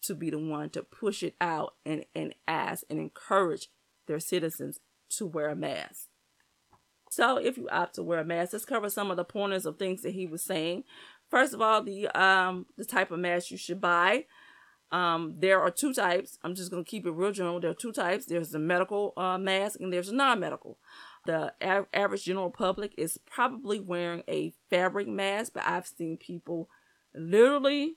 to 0.03 0.15
be 0.15 0.29
the 0.29 0.37
one 0.37 0.69
to 0.69 0.83
push 0.83 1.23
it 1.23 1.35
out 1.41 1.73
and 1.85 2.05
and 2.13 2.35
ask 2.47 2.83
and 2.89 2.99
encourage 2.99 3.69
their 4.07 4.19
citizens 4.19 4.79
to 5.11 5.25
wear 5.25 5.49
a 5.49 5.55
mask. 5.55 6.07
So, 7.09 7.37
if 7.37 7.57
you 7.57 7.69
opt 7.69 7.95
to 7.95 8.03
wear 8.03 8.19
a 8.19 8.25
mask, 8.25 8.53
let's 8.53 8.65
cover 8.65 8.89
some 8.89 9.11
of 9.11 9.17
the 9.17 9.23
pointers 9.23 9.65
of 9.65 9.77
things 9.77 10.01
that 10.01 10.13
he 10.13 10.25
was 10.25 10.41
saying. 10.41 10.83
First 11.29 11.53
of 11.53 11.61
all, 11.61 11.83
the 11.83 12.07
um 12.19 12.65
the 12.77 12.85
type 12.85 13.11
of 13.11 13.19
mask 13.19 13.51
you 13.51 13.57
should 13.57 13.81
buy. 13.81 14.25
Um, 14.91 15.35
there 15.39 15.59
are 15.59 15.71
two 15.71 15.93
types. 15.93 16.37
I'm 16.43 16.53
just 16.53 16.69
gonna 16.69 16.83
keep 16.83 17.05
it 17.05 17.11
real 17.11 17.31
general. 17.31 17.59
There 17.59 17.71
are 17.71 17.75
two 17.75 17.91
types. 17.91 18.25
There's 18.25 18.51
the 18.51 18.59
medical 18.59 19.13
uh, 19.17 19.37
mask 19.37 19.79
and 19.79 19.91
there's 19.91 20.09
a 20.09 20.15
non-medical. 20.15 20.77
The 21.25 21.53
average 21.93 22.25
general 22.25 22.51
public 22.51 22.93
is 22.97 23.17
probably 23.17 23.79
wearing 23.79 24.23
a 24.27 24.53
fabric 24.69 25.07
mask, 25.07 25.53
but 25.53 25.63
I've 25.65 25.87
seen 25.87 26.17
people 26.17 26.69
literally 27.15 27.95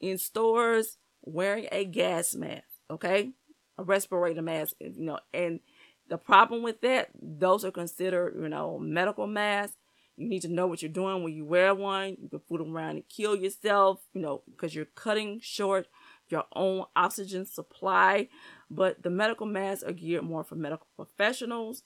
in 0.00 0.18
stores 0.18 0.98
wearing 1.22 1.66
a 1.72 1.84
gas 1.84 2.34
mask. 2.34 2.64
Okay, 2.90 3.32
a 3.78 3.82
respirator 3.84 4.42
mask, 4.42 4.74
you 4.80 4.92
know, 4.96 5.18
and 5.32 5.60
The 6.08 6.18
problem 6.18 6.62
with 6.64 6.80
that, 6.80 7.10
those 7.22 7.64
are 7.64 7.70
considered, 7.70 8.34
you 8.40 8.48
know, 8.48 8.78
medical 8.80 9.28
masks. 9.28 9.76
You 10.16 10.28
need 10.28 10.42
to 10.42 10.48
know 10.48 10.66
what 10.66 10.82
you're 10.82 10.90
doing 10.90 11.22
when 11.22 11.32
you 11.32 11.44
wear 11.44 11.72
one. 11.74 12.16
You 12.20 12.28
can 12.28 12.40
fool 12.40 12.60
around 12.62 12.96
and 12.96 13.08
kill 13.08 13.36
yourself, 13.36 14.02
you 14.12 14.20
know, 14.20 14.42
because 14.50 14.74
you're 14.74 14.86
cutting 14.86 15.38
short 15.40 15.86
your 16.28 16.44
own 16.54 16.84
oxygen 16.96 17.46
supply. 17.46 18.28
But 18.70 19.02
the 19.02 19.10
medical 19.10 19.46
masks 19.46 19.84
are 19.84 19.92
geared 19.92 20.24
more 20.24 20.44
for 20.44 20.56
medical 20.56 20.88
professionals. 20.96 21.84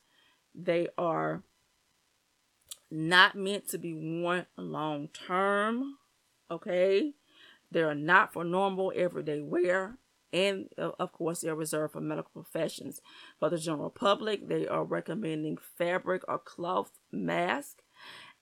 They 0.55 0.89
are 0.97 1.43
not 2.91 3.35
meant 3.37 3.69
to 3.69 3.79
be 3.79 3.93
worn 3.95 4.47
long 4.57 5.09
term. 5.09 5.99
Okay. 6.51 7.13
They 7.71 7.83
are 7.83 7.95
not 7.95 8.33
for 8.33 8.45
normal 8.45 8.93
everyday 8.95 9.41
wear. 9.41 9.99
And 10.35 10.69
uh, 10.77 10.91
of 10.99 11.13
course, 11.13 11.41
they 11.41 11.49
are 11.49 11.55
reserved 11.55 11.93
for 11.93 12.01
medical 12.01 12.43
professions. 12.43 13.01
For 13.39 13.49
the 13.49 13.57
general 13.57 13.89
public, 13.89 14.49
they 14.49 14.67
are 14.67 14.83
recommending 14.83 15.59
fabric 15.79 16.23
or 16.27 16.41
cloth 16.41 16.91
mask. 17.13 17.83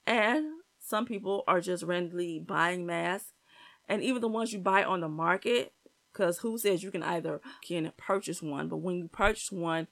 And 0.07 0.47
some 0.79 1.05
people 1.05 1.45
are 1.47 1.61
just 1.61 1.83
randomly 1.83 2.39
buying 2.39 2.87
masks. 2.87 3.33
And 3.91 4.03
even 4.03 4.23
the 4.23 4.29
ones 4.29 4.55
you 4.55 4.59
buy 4.59 4.85
on 4.85 5.03
the 5.03 5.09
market, 5.09 5.75
because 6.11 6.39
who 6.39 6.57
says 6.57 6.83
you 6.83 6.91
can 6.91 7.03
either 7.03 7.43
can 7.63 7.93
purchase 7.99 8.41
one, 8.41 8.69
but 8.69 8.79
when 8.79 8.97
you 8.97 9.09
purchase 9.09 9.53
one, 9.53 9.87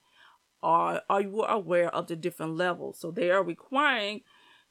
are 0.62 1.02
are 1.10 1.20
you 1.20 1.42
aware 1.42 1.94
of 1.94 2.06
the 2.06 2.16
different 2.16 2.56
levels? 2.56 2.98
So 2.98 3.10
they 3.10 3.30
are 3.30 3.42
requiring 3.42 4.22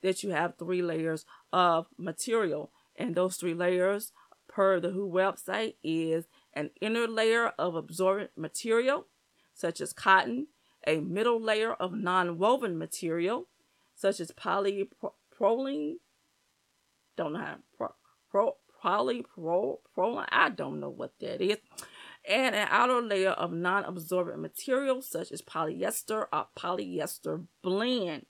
that 0.01 0.23
you 0.23 0.31
have 0.31 0.57
three 0.57 0.81
layers 0.81 1.25
of 1.53 1.87
material, 1.95 2.71
and 2.95 3.13
those 3.13 3.37
three 3.37 3.53
layers, 3.53 4.13
per 4.47 4.79
the 4.79 4.91
WHO 4.91 5.11
website, 5.11 5.75
is 5.83 6.25
an 6.53 6.71
inner 6.81 7.07
layer 7.07 7.47
of 7.59 7.75
absorbent 7.75 8.31
material, 8.35 9.07
such 9.53 9.81
as 9.81 9.93
cotton, 9.93 10.47
a 10.87 10.99
middle 10.99 11.41
layer 11.41 11.73
of 11.73 11.93
non-woven 11.93 12.77
material, 12.77 13.47
such 13.95 14.19
as 14.19 14.31
polypropylene. 14.31 15.95
Don't 17.17 17.33
know 17.33 17.39
how 17.39 17.57
pro, 17.77 17.93
pro, 18.31 18.55
polypropylene. 18.83 20.27
I 20.29 20.49
don't 20.49 20.79
know 20.79 20.89
what 20.89 21.19
that 21.19 21.41
is. 21.41 21.57
And 22.27 22.55
an 22.55 22.67
outer 22.69 23.01
layer 23.01 23.31
of 23.31 23.51
non-absorbent 23.51 24.39
material 24.39 25.01
such 25.01 25.31
as 25.31 25.41
polyester 25.41 26.27
or 26.31 26.47
polyester 26.57 27.45
blend. 27.61 28.25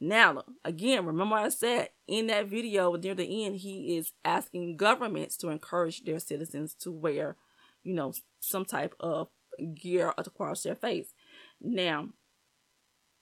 Now, 0.00 0.42
again, 0.64 1.06
remember 1.06 1.36
I 1.36 1.48
said 1.48 1.90
in 2.06 2.26
that 2.26 2.46
video 2.48 2.94
near 2.96 3.14
the 3.14 3.46
end, 3.46 3.56
he 3.56 3.96
is 3.96 4.12
asking 4.24 4.76
governments 4.76 5.36
to 5.38 5.48
encourage 5.48 6.04
their 6.04 6.18
citizens 6.18 6.74
to 6.80 6.90
wear, 6.90 7.36
you 7.84 7.94
know, 7.94 8.12
some 8.40 8.64
type 8.64 8.94
of 8.98 9.28
gear 9.74 10.12
across 10.18 10.62
their 10.62 10.74
face. 10.74 11.12
Now, 11.60 12.08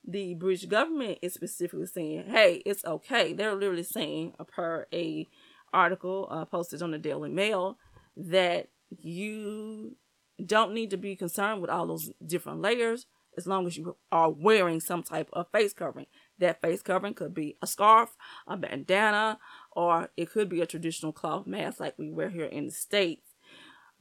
the 0.06 0.34
British 0.34 0.66
government 0.66 1.18
is 1.22 1.34
specifically 1.34 1.86
saying, 1.86 2.24
"Hey, 2.28 2.62
it's 2.66 2.84
okay." 2.84 3.32
They're 3.32 3.54
literally 3.54 3.84
saying, 3.84 4.34
per 4.48 4.86
a 4.92 5.28
article 5.72 6.28
uh, 6.30 6.44
posted 6.44 6.82
on 6.82 6.90
the 6.90 6.98
Daily 6.98 7.30
Mail, 7.30 7.78
that 8.16 8.68
you 8.90 9.96
don't 10.44 10.74
need 10.74 10.90
to 10.90 10.96
be 10.96 11.16
concerned 11.16 11.60
with 11.60 11.70
all 11.70 11.86
those 11.86 12.10
different 12.24 12.60
layers 12.60 13.06
as 13.36 13.46
long 13.46 13.66
as 13.66 13.76
you 13.76 13.96
are 14.10 14.30
wearing 14.30 14.80
some 14.80 15.02
type 15.02 15.30
of 15.32 15.50
face 15.50 15.72
covering. 15.72 16.06
That 16.38 16.60
face 16.60 16.82
covering 16.82 17.14
could 17.14 17.32
be 17.32 17.56
a 17.62 17.66
scarf, 17.66 18.16
a 18.46 18.56
bandana, 18.56 19.38
or 19.70 20.10
it 20.16 20.30
could 20.30 20.48
be 20.48 20.60
a 20.60 20.66
traditional 20.66 21.12
cloth 21.12 21.46
mask 21.46 21.80
like 21.80 21.98
we 21.98 22.10
wear 22.10 22.28
here 22.28 22.46
in 22.46 22.66
the 22.66 22.72
States. 22.72 23.31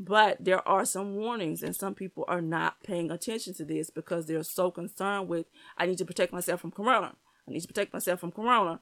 But 0.03 0.43
there 0.43 0.67
are 0.67 0.83
some 0.83 1.15
warnings, 1.15 1.61
and 1.61 1.75
some 1.75 1.93
people 1.93 2.25
are 2.27 2.41
not 2.41 2.81
paying 2.83 3.11
attention 3.11 3.53
to 3.55 3.65
this 3.65 3.91
because 3.91 4.25
they're 4.25 4.41
so 4.41 4.71
concerned 4.71 5.27
with, 5.27 5.45
I 5.77 5.85
need 5.85 5.99
to 5.99 6.05
protect 6.05 6.33
myself 6.33 6.59
from 6.59 6.71
corona. 6.71 7.13
I 7.47 7.51
need 7.51 7.59
to 7.61 7.67
protect 7.67 7.93
myself 7.93 8.19
from 8.19 8.31
corona. 8.31 8.79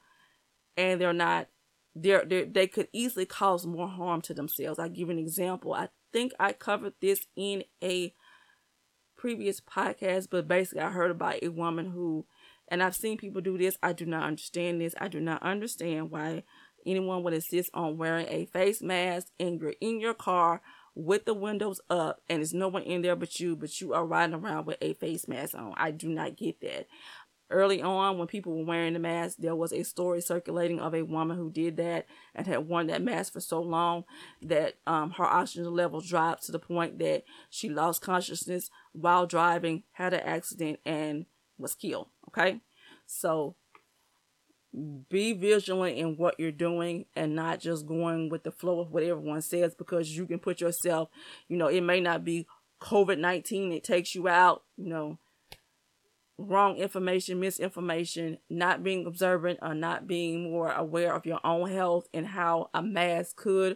And 0.77 1.01
they're 1.01 1.12
not, 1.12 1.49
they're, 1.93 2.23
they're, 2.23 2.45
they 2.45 2.67
could 2.67 2.88
easily 2.93 3.25
cause 3.25 3.65
more 3.65 3.89
harm 3.89 4.21
to 4.21 4.34
themselves. 4.34 4.79
I'll 4.79 4.88
give 4.88 5.10
an 5.10 5.19
example. 5.19 5.73
I 5.73 5.89
think 6.13 6.32
I 6.39 6.53
covered 6.53 6.93
this 7.01 7.25
in 7.36 7.65
a 7.84 8.13
previous 9.17 9.60
podcast, 9.60 10.29
but 10.32 10.47
basically, 10.47 10.84
I 10.84 10.91
heard 10.91 11.12
about 11.12 11.43
a 11.43 11.49
woman 11.49 11.91
who, 11.91 12.27
and 12.69 12.82
I've 12.82 12.95
seen 12.95 13.17
people 13.17 13.41
do 13.41 13.58
this. 13.58 13.77
I 13.84 13.91
do 13.91 14.05
not 14.05 14.23
understand 14.23 14.79
this. 14.79 14.95
I 15.01 15.10
do 15.10 15.19
not 15.19 15.43
understand 15.43 16.12
why 16.12 16.43
anyone 16.86 17.23
would 17.23 17.34
insist 17.34 17.71
on 17.73 17.97
wearing 17.97 18.27
a 18.29 18.45
face 18.45 18.82
mask 18.82 19.27
and 19.38 19.60
you're 19.60 19.75
in 19.82 19.99
your 19.99 20.13
car 20.13 20.62
with 20.99 21.25
the 21.25 21.33
windows 21.33 21.79
up 21.89 22.21
and 22.29 22.39
there's 22.39 22.53
no 22.53 22.67
one 22.67 22.83
in 22.83 23.01
there 23.01 23.15
but 23.15 23.39
you, 23.39 23.55
but 23.55 23.79
you 23.79 23.93
are 23.93 24.05
riding 24.05 24.35
around 24.35 24.65
with 24.65 24.77
a 24.81 24.93
face 24.93 25.27
mask 25.27 25.55
on. 25.55 25.73
I 25.77 25.91
do 25.91 26.09
not 26.09 26.35
get 26.35 26.59
that. 26.62 26.88
Early 27.51 27.81
on, 27.81 28.19
when 28.19 28.27
people 28.27 28.55
were 28.55 28.65
wearing 28.65 28.93
the 28.93 28.99
mask, 28.99 29.38
there 29.39 29.55
was 29.55 29.73
a 29.73 29.81
story 29.81 30.21
circulating 30.21 30.79
of 30.79 30.93
a 30.93 31.01
woman 31.01 31.35
who 31.35 31.49
did 31.49 31.77
that 31.77 32.05
and 32.35 32.45
had 32.45 32.67
worn 32.67 32.88
that 32.88 33.01
mask 33.01 33.33
for 33.33 33.39
so 33.39 33.59
long 33.59 34.03
that 34.41 34.75
um, 34.85 35.12
her 35.12 35.25
oxygen 35.25 35.73
level 35.73 35.99
dropped 35.99 36.43
to 36.45 36.51
the 36.51 36.59
point 36.59 36.99
that 36.99 37.23
she 37.49 37.69
lost 37.69 38.03
consciousness 38.03 38.69
while 38.91 39.25
driving, 39.25 39.81
had 39.93 40.13
an 40.13 40.19
accident, 40.19 40.79
and 40.85 41.25
was 41.57 41.73
killed. 41.73 42.09
Okay, 42.27 42.59
so 43.07 43.55
be 45.10 45.34
vigilant 45.34 45.97
in 45.97 46.15
what 46.17 46.39
you're 46.39 46.51
doing 46.51 47.05
and 47.15 47.36
not 47.36 47.60
just 47.60 47.88
going 47.88 48.29
with 48.29 48.43
the 48.43 48.51
flow 48.51 48.79
of 48.79 48.91
what 48.91 49.03
everyone 49.03 49.41
says 49.41 49.73
because 49.73 50.15
you 50.15 50.25
can 50.27 50.39
put 50.39 50.62
yourself, 50.62 51.10
you 51.47 51.58
know, 51.58 51.67
it 51.67 51.82
may 51.82 51.99
not 51.99 52.23
be 52.23 52.47
COVID 52.82 53.17
19, 53.17 53.71
it 53.71 53.84
takes 53.84 54.15
you 54.15 54.27
out, 54.27 54.63
you 54.77 54.88
know, 54.88 55.17
wrong 56.38 56.77
information, 56.77 57.39
misinformation, 57.39 58.38
not 58.49 58.84
being 58.84 59.05
observant, 59.05 59.60
or 59.62 59.73
not 59.73 60.08
being 60.08 60.43
more 60.43 60.71
aware 60.71 61.13
of 61.13 61.25
your 61.25 61.39
own 61.43 61.69
health 61.69 62.08
and 62.13 62.27
how 62.27 62.69
a 62.73 62.82
mask 62.82 63.36
could 63.36 63.75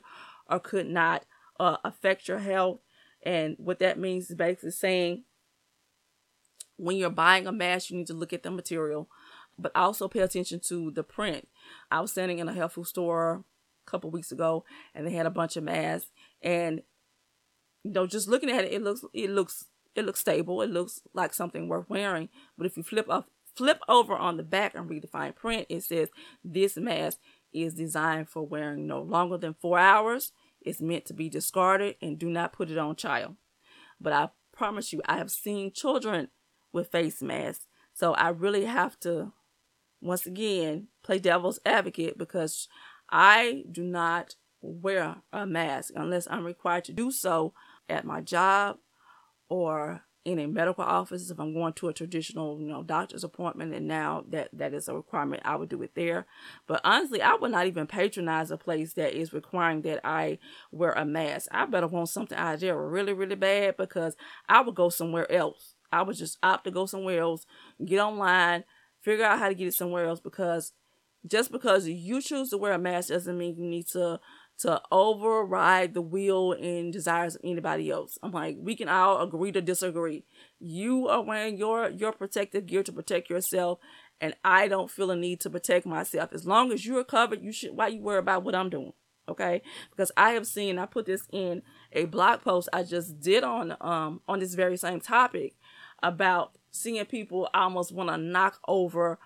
or 0.49 0.59
could 0.59 0.87
not 0.87 1.25
uh, 1.59 1.77
affect 1.83 2.27
your 2.27 2.39
health. 2.39 2.79
And 3.21 3.55
what 3.57 3.79
that 3.79 3.99
means 3.99 4.29
is 4.29 4.35
basically 4.35 4.71
saying 4.71 5.23
when 6.77 6.97
you're 6.97 7.09
buying 7.09 7.47
a 7.47 7.51
mask, 7.51 7.89
you 7.89 7.97
need 7.97 8.07
to 8.07 8.13
look 8.13 8.33
at 8.33 8.43
the 8.43 8.51
material, 8.51 9.09
but 9.57 9.71
also 9.75 10.07
pay 10.07 10.19
attention 10.19 10.59
to 10.67 10.91
the 10.91 11.03
print. 11.03 11.47
I 11.91 12.01
was 12.01 12.11
standing 12.11 12.39
in 12.39 12.49
a 12.49 12.53
health 12.53 12.73
food 12.73 12.87
store 12.87 13.43
a 13.85 13.89
couple 13.89 14.09
weeks 14.11 14.31
ago, 14.31 14.65
and 14.93 15.05
they 15.05 15.11
had 15.11 15.25
a 15.25 15.31
bunch 15.31 15.57
of 15.57 15.63
masks, 15.63 16.09
and 16.41 16.81
you 17.83 17.91
know, 17.91 18.07
just 18.07 18.27
looking 18.27 18.49
at 18.49 18.65
it, 18.65 18.73
it 18.73 18.81
looks 18.81 19.03
it 19.13 19.29
looks 19.29 19.65
it 19.95 20.05
looks 20.05 20.19
stable. 20.19 20.61
It 20.61 20.69
looks 20.69 21.01
like 21.13 21.33
something 21.33 21.67
worth 21.67 21.89
wearing. 21.89 22.29
But 22.57 22.67
if 22.67 22.77
you 22.77 22.83
flip 22.83 23.07
off 23.09 23.25
flip 23.55 23.79
over 23.87 24.15
on 24.15 24.37
the 24.37 24.43
back 24.43 24.73
and 24.73 24.89
read 24.89 25.03
the 25.03 25.07
fine 25.07 25.33
print, 25.33 25.67
it 25.69 25.83
says 25.83 26.09
this 26.43 26.77
mask 26.77 27.19
is 27.53 27.73
designed 27.73 28.29
for 28.29 28.43
wearing 28.43 28.87
no 28.87 29.01
longer 29.01 29.37
than 29.37 29.53
four 29.53 29.77
hours. 29.77 30.31
It's 30.61 30.81
meant 30.81 31.05
to 31.05 31.13
be 31.13 31.29
discarded 31.29 31.95
and 32.01 32.17
do 32.17 32.29
not 32.29 32.53
put 32.53 32.71
it 32.71 32.77
on 32.77 32.95
child. 32.95 33.35
But 33.99 34.13
I 34.13 34.29
promise 34.51 34.91
you, 34.93 35.01
I 35.05 35.17
have 35.17 35.29
seen 35.29 35.71
children 35.71 36.29
with 36.71 36.91
face 36.91 37.21
masks. 37.21 37.67
So 37.93 38.13
I 38.13 38.29
really 38.29 38.65
have 38.65 38.99
to, 39.01 39.33
once 40.03 40.25
again, 40.25 40.87
play 41.01 41.19
devil's 41.19 41.59
advocate 41.65 42.17
because 42.17 42.67
I 43.09 43.63
do 43.71 43.83
not 43.83 44.35
wear 44.61 45.15
a 45.31 45.45
mask 45.45 45.93
unless 45.95 46.27
I'm 46.29 46.45
required 46.45 46.85
to 46.85 46.93
do 46.93 47.11
so 47.11 47.53
at 47.89 48.05
my 48.05 48.21
job 48.21 48.77
or 49.49 50.01
in 50.25 50.39
a 50.39 50.47
medical 50.47 50.83
office 50.83 51.29
if 51.29 51.39
I'm 51.39 51.53
going 51.53 51.73
to 51.73 51.89
a 51.89 51.93
traditional, 51.93 52.59
you 52.59 52.67
know, 52.67 52.81
doctor's 52.81 53.25
appointment 53.25 53.73
and 53.73 53.87
now 53.87 54.23
that 54.29 54.49
that 54.53 54.73
is 54.73 54.87
a 54.87 54.95
requirement, 54.95 55.41
I 55.43 55.57
would 55.57 55.69
do 55.69 55.81
it 55.81 55.95
there. 55.95 56.25
But 56.65 56.81
honestly, 56.83 57.21
I 57.21 57.35
would 57.35 57.51
not 57.51 57.67
even 57.67 57.87
patronize 57.87 58.49
a 58.49 58.57
place 58.57 58.93
that 58.93 59.13
is 59.13 59.33
requiring 59.33 59.81
that 59.81 59.99
I 60.05 60.39
wear 60.71 60.91
a 60.93 61.05
mask. 61.05 61.49
I 61.51 61.65
better 61.65 61.87
want 61.87 62.09
something 62.09 62.37
out 62.37 62.59
there 62.61 62.77
really, 62.77 63.13
really 63.13 63.35
bad 63.35 63.75
because 63.75 64.15
I 64.47 64.61
would 64.61 64.75
go 64.75 64.89
somewhere 64.89 65.29
else. 65.29 65.75
I 65.91 66.01
would 66.01 66.15
just 66.15 66.37
opt 66.41 66.63
to 66.63 66.71
go 66.71 66.85
somewhere 66.85 67.19
else, 67.19 67.45
get 67.83 67.99
online, 67.99 68.63
figure 69.03 69.25
out 69.25 69.39
how 69.39 69.49
to 69.49 69.55
get 69.55 69.67
it 69.67 69.73
somewhere 69.73 70.05
else 70.07 70.19
because 70.19 70.71
just 71.27 71.51
because 71.51 71.87
you 71.87 72.21
choose 72.21 72.49
to 72.49 72.57
wear 72.57 72.73
a 72.73 72.79
mask 72.79 73.09
doesn't 73.09 73.37
mean 73.37 73.55
you 73.57 73.65
need 73.65 73.87
to 73.87 74.19
to 74.59 74.81
override 74.91 75.93
the 75.93 76.01
will 76.01 76.53
and 76.53 76.93
desires 76.93 77.35
of 77.35 77.41
anybody 77.43 77.89
else. 77.89 78.17
I'm 78.21 78.31
like, 78.31 78.55
we 78.59 78.75
can 78.75 78.87
all 78.87 79.21
agree 79.21 79.51
to 79.51 79.61
disagree. 79.61 80.25
You 80.59 81.07
are 81.07 81.23
wearing 81.23 81.57
your 81.57 81.89
your 81.89 82.11
protective 82.11 82.65
gear 82.65 82.83
to 82.83 82.91
protect 82.91 83.29
yourself, 83.29 83.79
and 84.21 84.35
I 84.43 84.67
don't 84.67 84.91
feel 84.91 85.11
a 85.11 85.15
need 85.15 85.41
to 85.41 85.49
protect 85.49 85.85
myself. 85.85 86.31
As 86.33 86.45
long 86.45 86.71
as 86.71 86.85
you're 86.85 87.03
covered, 87.03 87.41
you 87.41 87.51
should. 87.51 87.71
Why 87.71 87.87
you 87.87 88.01
worry 88.01 88.19
about 88.19 88.43
what 88.43 88.55
I'm 88.55 88.69
doing? 88.69 88.93
Okay, 89.27 89.61
because 89.89 90.11
I 90.17 90.31
have 90.31 90.45
seen. 90.45 90.77
I 90.77 90.85
put 90.85 91.05
this 91.05 91.25
in 91.31 91.63
a 91.91 92.05
blog 92.05 92.41
post 92.41 92.69
I 92.73 92.83
just 92.83 93.19
did 93.19 93.43
on 93.43 93.75
um 93.81 94.21
on 94.27 94.39
this 94.39 94.53
very 94.53 94.77
same 94.77 94.99
topic 94.99 95.55
about 96.01 96.57
seeing 96.73 97.05
people 97.05 97.49
almost 97.53 97.93
want 97.93 98.09
to 98.09 98.17
knock 98.17 98.59
over 98.67 99.19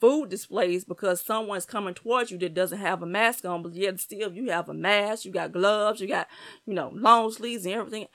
food 0.00 0.28
displays 0.28 0.84
because 0.84 1.20
someone's 1.20 1.66
coming 1.66 1.94
towards 1.94 2.30
you 2.30 2.38
that 2.38 2.54
doesn't 2.54 2.78
have 2.78 3.02
a 3.02 3.06
mask 3.06 3.44
on, 3.44 3.62
but 3.62 3.74
yet 3.74 4.00
still 4.00 4.32
you 4.32 4.50
have 4.50 4.68
a 4.68 4.74
mask, 4.74 5.24
you 5.24 5.30
got 5.30 5.52
gloves, 5.52 6.00
you 6.00 6.08
got, 6.08 6.26
you 6.66 6.74
know, 6.74 6.90
long 6.94 7.30
sleeves 7.30 7.64
and 7.64 7.74
everything. 7.74 8.06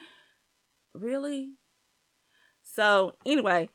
Really? 0.93 1.51
So, 2.63 3.15
anyway, 3.25 3.69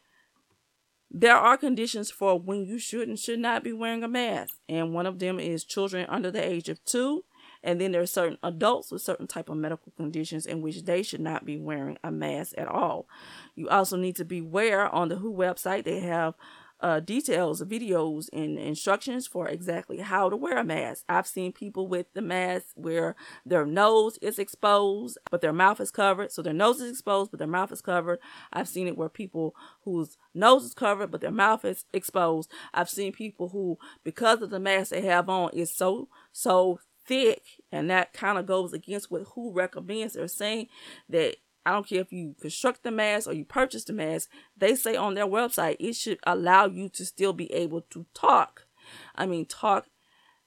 there 1.11 1.37
are 1.37 1.57
conditions 1.57 2.11
for 2.11 2.39
when 2.39 2.65
you 2.65 2.79
should 2.79 3.09
and 3.09 3.19
should 3.19 3.39
not 3.39 3.65
be 3.65 3.73
wearing 3.73 4.03
a 4.03 4.09
mask, 4.09 4.59
and 4.69 4.93
one 4.93 5.07
of 5.07 5.19
them 5.21 5.39
is 5.39 5.65
children 5.65 6.07
under 6.09 6.31
the 6.31 6.45
age 6.45 6.69
of 6.69 6.85
two. 6.85 7.25
And 7.65 7.81
then 7.81 7.93
there 7.93 8.03
are 8.03 8.07
certain 8.07 8.39
adults 8.43 8.93
with 8.93 9.03
certain 9.03 9.27
type 9.27 9.49
of 9.49 9.57
medical 9.57 9.93
conditions 9.97 10.47
in 10.47 10.61
which 10.61 10.85
they 10.85 11.03
should 11.03 11.21
not 11.21 11.45
be 11.45 11.57
wearing 11.57 11.99
a 12.05 12.13
mask 12.13 12.55
at 12.59 12.69
all. 12.69 13.09
You 13.57 13.69
also 13.69 13.97
need 13.97 14.17
to 14.17 14.25
beware 14.25 14.89
on 14.95 15.09
the 15.09 15.17
WHO 15.17 15.35
website. 15.35 15.85
They 15.85 16.01
have 16.01 16.35
uh, 16.81 17.01
details, 17.01 17.63
videos, 17.63 18.29
and 18.33 18.59
instructions 18.59 19.27
for 19.27 19.49
exactly 19.49 19.99
how 20.01 20.29
to 20.29 20.37
wear 20.37 20.59
a 20.59 20.65
mask. 20.65 21.03
I've 21.09 21.27
seen 21.27 21.51
people 21.51 21.89
with 21.89 22.13
the 22.13 22.21
mask 22.21 22.67
where 22.75 23.17
their 23.47 23.65
nose 23.65 24.19
is 24.21 24.39
exposed, 24.39 25.17
but 25.31 25.41
their 25.41 25.55
mouth 25.55 25.81
is 25.81 25.91
covered. 25.91 26.31
So 26.31 26.43
their 26.43 26.53
nose 26.53 26.83
is 26.83 26.91
exposed, 26.91 27.31
but 27.31 27.39
their 27.39 27.49
mouth 27.49 27.73
is 27.73 27.81
covered. 27.81 28.19
I've 28.53 28.69
seen 28.69 28.87
it 28.87 28.99
where 28.99 29.09
people 29.09 29.55
whose 29.85 30.19
nose 30.35 30.65
is 30.65 30.75
covered, 30.75 31.11
but 31.11 31.23
their 31.23 31.31
mouth 31.31 31.65
is 31.65 31.87
exposed. 31.95 32.51
I've 32.75 32.91
seen 32.91 33.13
people 33.13 33.49
who, 33.49 33.79
because 34.03 34.43
of 34.43 34.51
the 34.51 34.61
mask 34.61 34.91
they 34.91 35.03
have 35.03 35.31
on, 35.31 35.51
is 35.55 35.73
so, 35.73 36.09
so 36.33 36.81
thick, 37.07 37.43
and 37.71 37.91
that 37.91 38.13
kind 38.13 38.39
of 38.39 38.47
goes 38.47 38.73
against 38.73 39.11
what 39.11 39.23
WHO 39.23 39.53
recommends. 39.53 40.15
They're 40.15 40.29
saying 40.29 40.69
that 41.09 41.37
I 41.67 41.73
don't 41.73 41.87
care 41.87 42.01
if 42.01 42.13
you 42.13 42.35
construct 42.41 42.83
the 42.83 42.91
mask 42.91 43.27
or 43.27 43.33
you 43.33 43.45
purchase 43.45 43.85
the 43.85 43.93
mask, 43.93 44.29
they 44.57 44.75
say 44.75 44.97
on 44.97 45.15
their 45.15 45.27
website 45.27 45.77
it 45.81 45.97
should 45.97 46.19
allow 46.25 46.67
you 46.67 46.89
to 46.91 47.07
still 47.07 47.33
be 47.33 47.51
able 47.53 47.81
to 47.91 48.07
talk. 48.15 48.67
I 49.15 49.27
mean, 49.27 49.47
talk 49.47 49.87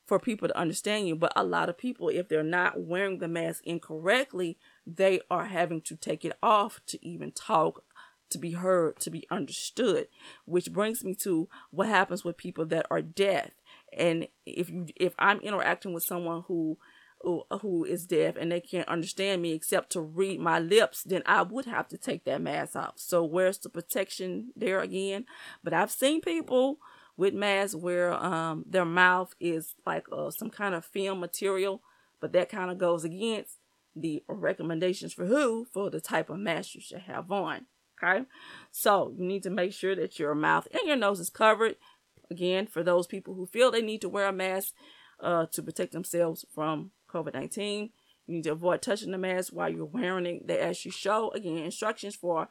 for 0.05 0.19
people 0.19 0.47
to 0.47 0.57
understand 0.57 1.07
you, 1.07 1.15
but 1.15 1.33
a 1.35 1.43
lot 1.43 1.69
of 1.69 1.77
people, 1.77 2.09
if 2.09 2.29
they're 2.29 2.43
not 2.43 2.79
wearing 2.79 3.17
the 3.17 3.27
mask 3.27 3.63
incorrectly, 3.65 4.57
they 4.85 5.19
are 5.29 5.45
having 5.45 5.81
to 5.81 5.95
take 5.95 6.23
it 6.23 6.37
off 6.41 6.79
to 6.87 7.05
even 7.05 7.31
talk, 7.31 7.83
to 8.29 8.37
be 8.37 8.51
heard, 8.51 8.99
to 8.99 9.09
be 9.09 9.25
understood. 9.29 10.07
Which 10.45 10.71
brings 10.71 11.03
me 11.03 11.13
to 11.15 11.49
what 11.71 11.89
happens 11.89 12.23
with 12.23 12.37
people 12.37 12.65
that 12.67 12.85
are 12.89 13.01
deaf. 13.01 13.51
And 13.95 14.27
if 14.45 14.69
you, 14.69 14.87
if 14.95 15.13
I'm 15.19 15.39
interacting 15.41 15.93
with 15.93 16.03
someone 16.03 16.43
who 16.47 16.77
who, 17.21 17.83
is 17.83 18.05
deaf 18.05 18.35
and 18.37 18.51
they 18.51 18.61
can't 18.61 18.87
understand 18.87 19.41
me 19.41 19.53
except 19.53 19.91
to 19.91 20.01
read 20.01 20.39
my 20.39 20.59
lips, 20.59 21.03
then 21.03 21.23
I 21.25 21.41
would 21.41 21.65
have 21.65 21.87
to 21.89 21.97
take 21.97 22.25
that 22.25 22.41
mask 22.41 22.75
off. 22.75 22.93
So 22.97 23.23
where's 23.23 23.57
the 23.57 23.69
protection 23.69 24.51
there 24.55 24.81
again? 24.81 25.25
But 25.63 25.73
I've 25.73 25.91
seen 25.91 26.21
people 26.21 26.77
with 27.15 27.33
masks 27.33 27.75
where 27.75 28.13
um 28.13 28.63
their 28.67 28.85
mouth 28.85 29.33
is 29.39 29.73
like 29.85 30.05
uh, 30.11 30.29
some 30.29 30.49
kind 30.49 30.75
of 30.75 30.85
film 30.85 31.19
material, 31.19 31.81
but 32.21 32.33
that 32.33 32.49
kind 32.49 32.69
of 32.69 32.77
goes 32.77 33.03
against 33.03 33.57
the 33.95 34.23
recommendations 34.27 35.13
for 35.13 35.25
who 35.25 35.65
for 35.65 35.89
the 35.89 35.99
type 35.99 36.29
of 36.29 36.37
mask 36.37 36.75
you 36.75 36.81
should 36.81 36.99
have 36.99 37.31
on. 37.31 37.65
Okay, 38.01 38.25
so 38.71 39.11
you 39.17 39.25
need 39.25 39.41
to 39.43 39.49
make 39.49 39.73
sure 39.73 39.95
that 39.95 40.19
your 40.19 40.35
mouth 40.35 40.67
and 40.71 40.87
your 40.87 40.95
nose 40.95 41.19
is 41.19 41.31
covered. 41.31 41.77
Again, 42.29 42.67
for 42.67 42.83
those 42.83 43.07
people 43.07 43.33
who 43.33 43.45
feel 43.45 43.71
they 43.71 43.81
need 43.81 44.01
to 44.01 44.09
wear 44.09 44.27
a 44.27 44.33
mask 44.33 44.73
uh, 45.19 45.45
to 45.47 45.63
protect 45.63 45.93
themselves 45.93 46.45
from 46.53 46.91
COVID 47.09 47.33
19. 47.33 47.89
You 48.27 48.35
need 48.35 48.43
to 48.43 48.51
avoid 48.51 48.81
touching 48.81 49.11
the 49.11 49.17
mask 49.17 49.53
while 49.53 49.69
you're 49.69 49.85
wearing 49.85 50.25
it. 50.25 50.47
They 50.47 50.59
actually 50.59 50.91
show 50.91 51.31
again 51.31 51.59
instructions 51.59 52.15
for 52.15 52.49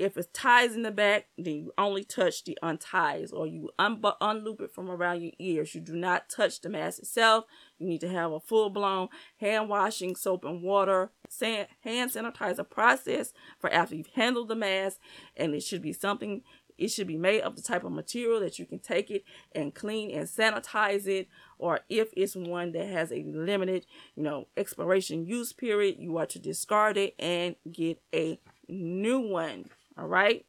if 0.00 0.16
it 0.16 0.32
ties 0.32 0.74
in 0.74 0.82
the 0.82 0.90
back, 0.90 1.26
then 1.36 1.56
you 1.56 1.72
only 1.76 2.04
touch 2.04 2.44
the 2.44 2.58
unties 2.62 3.32
or 3.32 3.46
you 3.46 3.68
un- 3.78 4.00
unloop 4.00 4.62
it 4.62 4.72
from 4.72 4.90
around 4.90 5.20
your 5.20 5.32
ears. 5.38 5.74
You 5.74 5.82
do 5.82 5.94
not 5.94 6.30
touch 6.30 6.62
the 6.62 6.70
mask 6.70 7.00
itself. 7.00 7.44
You 7.78 7.86
need 7.86 8.00
to 8.00 8.08
have 8.08 8.32
a 8.32 8.40
full 8.40 8.70
blown 8.70 9.08
hand 9.36 9.68
washing, 9.68 10.16
soap 10.16 10.46
and 10.46 10.62
water, 10.62 11.10
hand 11.38 11.68
sanitizer 11.84 12.68
process 12.68 13.34
for 13.58 13.70
after 13.70 13.94
you've 13.94 14.06
handled 14.14 14.48
the 14.48 14.56
mask. 14.56 14.98
And 15.36 15.54
it 15.54 15.62
should 15.62 15.82
be 15.82 15.92
something 15.92 16.42
it 16.80 16.90
should 16.90 17.06
be 17.06 17.18
made 17.18 17.42
of 17.42 17.56
the 17.56 17.62
type 17.62 17.84
of 17.84 17.92
material 17.92 18.40
that 18.40 18.58
you 18.58 18.64
can 18.64 18.78
take 18.78 19.10
it 19.10 19.22
and 19.52 19.74
clean 19.74 20.10
and 20.10 20.26
sanitize 20.26 21.06
it. 21.06 21.28
Or 21.58 21.80
if 21.90 22.08
it's 22.16 22.34
one 22.34 22.72
that 22.72 22.86
has 22.86 23.12
a 23.12 23.22
limited, 23.22 23.84
you 24.16 24.22
know, 24.22 24.48
expiration 24.56 25.26
use 25.26 25.52
period, 25.52 25.96
you 25.98 26.16
are 26.16 26.24
to 26.26 26.38
discard 26.38 26.96
it 26.96 27.14
and 27.18 27.54
get 27.70 28.00
a 28.14 28.40
new 28.66 29.20
one. 29.20 29.66
All 29.98 30.06
right. 30.06 30.46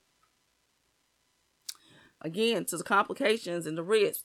Again, 2.22 2.64
to 2.66 2.78
the 2.78 2.84
complications 2.84 3.68
and 3.68 3.78
the 3.78 3.84
risks. 3.84 4.24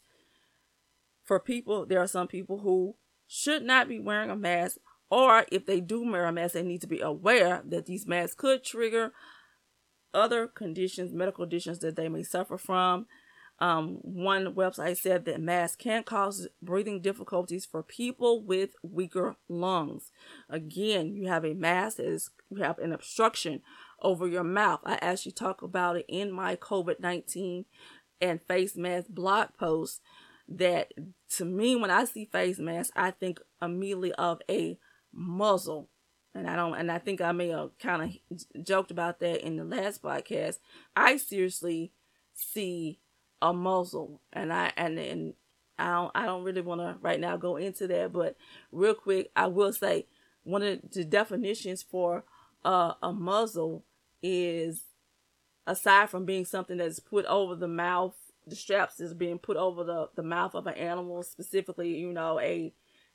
For 1.24 1.40
people, 1.40 1.86
there 1.86 2.00
are 2.00 2.06
some 2.06 2.28
people 2.28 2.60
who 2.60 2.94
should 3.26 3.64
not 3.64 3.88
be 3.88 3.98
wearing 3.98 4.30
a 4.30 4.36
mask, 4.36 4.76
or 5.10 5.44
if 5.50 5.66
they 5.66 5.80
do 5.80 6.08
wear 6.08 6.26
a 6.26 6.32
mask, 6.32 6.54
they 6.54 6.62
need 6.62 6.82
to 6.82 6.86
be 6.86 7.00
aware 7.00 7.62
that 7.64 7.86
these 7.86 8.06
masks 8.06 8.36
could 8.36 8.62
trigger 8.62 9.12
other 10.16 10.46
conditions, 10.48 11.12
medical 11.12 11.44
conditions 11.44 11.78
that 11.80 11.94
they 11.94 12.08
may 12.08 12.22
suffer 12.22 12.56
from. 12.56 13.06
Um, 13.58 14.00
one 14.02 14.54
website 14.54 14.98
said 14.98 15.24
that 15.24 15.40
masks 15.40 15.76
can 15.76 16.02
cause 16.02 16.46
breathing 16.60 17.00
difficulties 17.00 17.64
for 17.64 17.82
people 17.82 18.42
with 18.42 18.70
weaker 18.82 19.36
lungs. 19.48 20.12
Again, 20.50 21.16
you 21.16 21.28
have 21.28 21.44
a 21.44 21.54
mask 21.54 21.96
that 21.96 22.06
is 22.06 22.30
you 22.50 22.62
have 22.62 22.78
an 22.78 22.92
obstruction 22.92 23.62
over 24.02 24.26
your 24.28 24.44
mouth. 24.44 24.80
I 24.84 24.98
actually 25.00 25.32
talk 25.32 25.62
about 25.62 25.96
it 25.96 26.04
in 26.06 26.32
my 26.32 26.56
COVID 26.56 27.00
nineteen 27.00 27.64
and 28.20 28.42
face 28.42 28.76
mask 28.76 29.06
blog 29.08 29.48
post. 29.58 30.02
That 30.48 30.92
to 31.36 31.44
me, 31.44 31.76
when 31.76 31.90
I 31.90 32.04
see 32.04 32.26
face 32.26 32.58
mask, 32.58 32.92
I 32.94 33.10
think 33.10 33.40
immediately 33.62 34.12
of 34.12 34.42
a 34.50 34.78
muzzle 35.12 35.88
and 36.36 36.48
I 36.48 36.56
don't, 36.56 36.74
and 36.74 36.90
I 36.90 36.98
think 36.98 37.20
I 37.20 37.32
may 37.32 37.48
have 37.48 37.70
kind 37.78 38.18
of 38.34 38.64
joked 38.64 38.90
about 38.90 39.20
that 39.20 39.44
in 39.44 39.56
the 39.56 39.64
last 39.64 40.02
podcast. 40.02 40.58
I 40.94 41.16
seriously 41.16 41.92
see 42.34 42.98
a 43.40 43.52
muzzle, 43.52 44.20
and 44.32 44.52
I 44.52 44.72
and 44.76 44.98
and 44.98 45.34
I 45.78 45.90
don't, 45.92 46.12
I 46.14 46.26
don't 46.26 46.44
really 46.44 46.60
want 46.60 46.80
to 46.80 46.96
right 47.00 47.20
now 47.20 47.36
go 47.36 47.56
into 47.56 47.86
that, 47.88 48.12
but 48.12 48.36
real 48.72 48.94
quick, 48.94 49.30
I 49.36 49.46
will 49.46 49.72
say 49.72 50.06
one 50.44 50.62
of 50.62 50.80
the 50.92 51.04
definitions 51.04 51.82
for 51.82 52.24
uh, 52.64 52.94
a 53.02 53.12
muzzle 53.12 53.84
is 54.22 54.84
aside 55.66 56.10
from 56.10 56.24
being 56.24 56.44
something 56.44 56.76
that's 56.76 57.00
put 57.00 57.24
over 57.26 57.54
the 57.54 57.68
mouth, 57.68 58.14
the 58.46 58.56
straps 58.56 59.00
is 59.00 59.12
being 59.12 59.38
put 59.38 59.56
over 59.56 59.84
the 59.84 60.08
the 60.14 60.22
mouth 60.22 60.54
of 60.54 60.66
an 60.66 60.74
animal, 60.74 61.22
specifically, 61.22 61.96
you 61.96 62.12
know, 62.12 62.38
a 62.40 62.72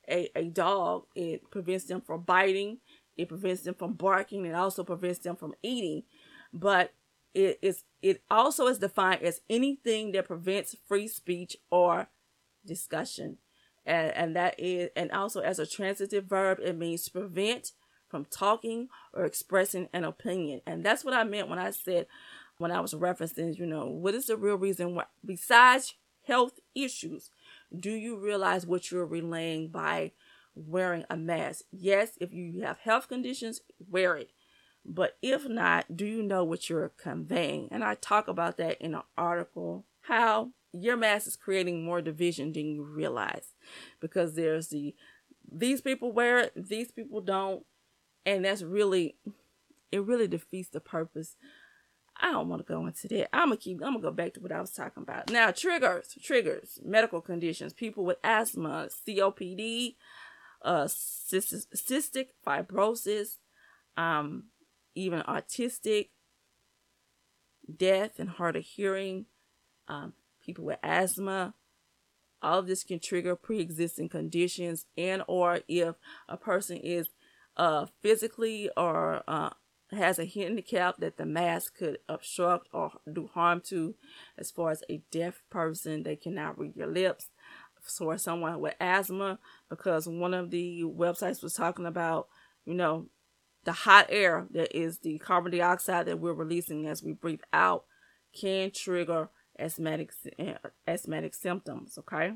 a, 0.08 0.30
a 0.36 0.44
dog. 0.44 1.06
It 1.14 1.50
prevents 1.50 1.84
them 1.86 2.00
from 2.00 2.22
biting 2.22 2.78
it 3.16 3.28
prevents 3.28 3.62
them 3.62 3.74
from 3.74 3.94
barking. 3.94 4.44
It 4.44 4.54
also 4.54 4.84
prevents 4.84 5.20
them 5.20 5.36
from 5.36 5.54
eating. 5.62 6.04
But 6.52 6.92
it 7.34 7.58
is 7.62 7.84
it 8.02 8.22
also 8.30 8.66
is 8.66 8.78
defined 8.78 9.22
as 9.22 9.40
anything 9.48 10.12
that 10.12 10.26
prevents 10.26 10.76
free 10.86 11.08
speech 11.08 11.56
or 11.70 12.08
discussion. 12.66 13.38
And, 13.84 14.12
and 14.12 14.36
that 14.36 14.54
is 14.58 14.90
and 14.96 15.10
also 15.12 15.40
as 15.40 15.58
a 15.58 15.66
transitive 15.66 16.24
verb, 16.24 16.58
it 16.62 16.76
means 16.76 17.08
prevent 17.08 17.72
from 18.08 18.26
talking 18.26 18.88
or 19.14 19.24
expressing 19.24 19.88
an 19.92 20.04
opinion. 20.04 20.60
And 20.66 20.84
that's 20.84 21.04
what 21.04 21.14
I 21.14 21.24
meant 21.24 21.48
when 21.48 21.58
I 21.58 21.70
said 21.70 22.06
when 22.58 22.70
I 22.70 22.80
was 22.80 22.94
referencing, 22.94 23.58
you 23.58 23.66
know, 23.66 23.86
what 23.86 24.14
is 24.14 24.26
the 24.26 24.36
real 24.36 24.56
reason 24.56 24.94
why 24.94 25.04
besides 25.24 25.94
health 26.26 26.60
issues, 26.74 27.30
do 27.76 27.90
you 27.90 28.18
realize 28.18 28.66
what 28.66 28.90
you're 28.90 29.06
relaying 29.06 29.68
by 29.68 30.12
wearing 30.54 31.04
a 31.08 31.16
mask. 31.16 31.64
Yes, 31.70 32.12
if 32.20 32.32
you 32.32 32.62
have 32.62 32.78
health 32.78 33.08
conditions, 33.08 33.60
wear 33.90 34.16
it. 34.16 34.30
But 34.84 35.16
if 35.22 35.48
not, 35.48 35.96
do 35.96 36.04
you 36.04 36.22
know 36.22 36.42
what 36.44 36.68
you're 36.68 36.92
conveying? 36.96 37.68
And 37.70 37.84
I 37.84 37.94
talk 37.94 38.26
about 38.28 38.56
that 38.56 38.80
in 38.80 38.94
an 38.94 39.02
article 39.16 39.84
how 40.02 40.50
your 40.72 40.96
mask 40.96 41.26
is 41.26 41.36
creating 41.36 41.84
more 41.84 42.00
division 42.02 42.52
than 42.52 42.66
you 42.66 42.82
realize 42.82 43.54
because 44.00 44.34
there's 44.34 44.68
the 44.68 44.94
these 45.50 45.80
people 45.80 46.12
wear 46.12 46.38
it, 46.38 46.52
these 46.56 46.90
people 46.90 47.20
don't, 47.20 47.64
and 48.24 48.44
that's 48.44 48.62
really 48.62 49.16
it 49.90 50.02
really 50.02 50.26
defeats 50.26 50.70
the 50.70 50.80
purpose. 50.80 51.36
I 52.20 52.30
don't 52.30 52.48
want 52.48 52.66
to 52.66 52.72
go 52.72 52.86
into 52.86 53.08
that. 53.08 53.34
I'm 53.34 53.48
gonna 53.48 53.56
keep. 53.56 53.82
I'm 53.82 53.92
gonna 53.92 54.00
go 54.00 54.10
back 54.10 54.34
to 54.34 54.40
what 54.40 54.52
I 54.52 54.60
was 54.60 54.70
talking 54.70 55.02
about 55.02 55.30
now. 55.30 55.50
Triggers, 55.50 56.16
triggers, 56.22 56.78
medical 56.84 57.20
conditions, 57.20 57.72
people 57.72 58.04
with 58.04 58.18
asthma, 58.22 58.88
COPD, 59.06 59.96
uh, 60.64 60.84
cystic 60.84 62.28
fibrosis, 62.46 63.38
um, 63.96 64.44
even 64.94 65.20
autistic, 65.22 66.10
deaf 67.74 68.18
and 68.18 68.30
hard 68.30 68.56
of 68.56 68.64
hearing, 68.64 69.26
um, 69.88 70.12
people 70.44 70.64
with 70.64 70.78
asthma. 70.82 71.54
All 72.42 72.58
of 72.58 72.66
this 72.66 72.82
can 72.82 72.98
trigger 72.98 73.36
pre-existing 73.36 74.08
conditions, 74.08 74.86
and 74.96 75.22
or 75.28 75.60
if 75.68 75.94
a 76.28 76.36
person 76.36 76.76
is 76.78 77.08
uh, 77.56 77.86
physically 78.02 78.68
or 78.76 79.22
uh, 79.28 79.50
has 79.92 80.18
a 80.18 80.24
handicap 80.24 80.96
that 80.98 81.18
the 81.18 81.26
mask 81.26 81.76
could 81.78 81.98
obstruct 82.08 82.68
or 82.72 82.92
do 83.10 83.28
harm 83.32 83.60
to. 83.66 83.94
As 84.36 84.50
far 84.50 84.70
as 84.70 84.82
a 84.88 85.02
deaf 85.10 85.42
person, 85.50 86.02
they 86.02 86.16
cannot 86.16 86.58
read 86.58 86.76
your 86.76 86.88
lips 86.88 87.28
for 87.82 88.16
someone 88.18 88.60
with 88.60 88.74
asthma 88.80 89.38
because 89.68 90.06
one 90.06 90.34
of 90.34 90.50
the 90.50 90.82
websites 90.84 91.42
was 91.42 91.54
talking 91.54 91.86
about, 91.86 92.28
you 92.64 92.74
know, 92.74 93.06
the 93.64 93.72
hot 93.72 94.06
air 94.08 94.46
that 94.50 94.76
is 94.76 94.98
the 94.98 95.18
carbon 95.18 95.52
dioxide 95.52 96.06
that 96.06 96.18
we're 96.18 96.32
releasing 96.32 96.86
as 96.86 97.02
we 97.02 97.12
breathe 97.12 97.42
out 97.52 97.84
can 98.32 98.70
trigger 98.70 99.28
asthmatic 99.58 100.12
asthmatic 100.86 101.34
symptoms. 101.34 101.98
Okay. 101.98 102.32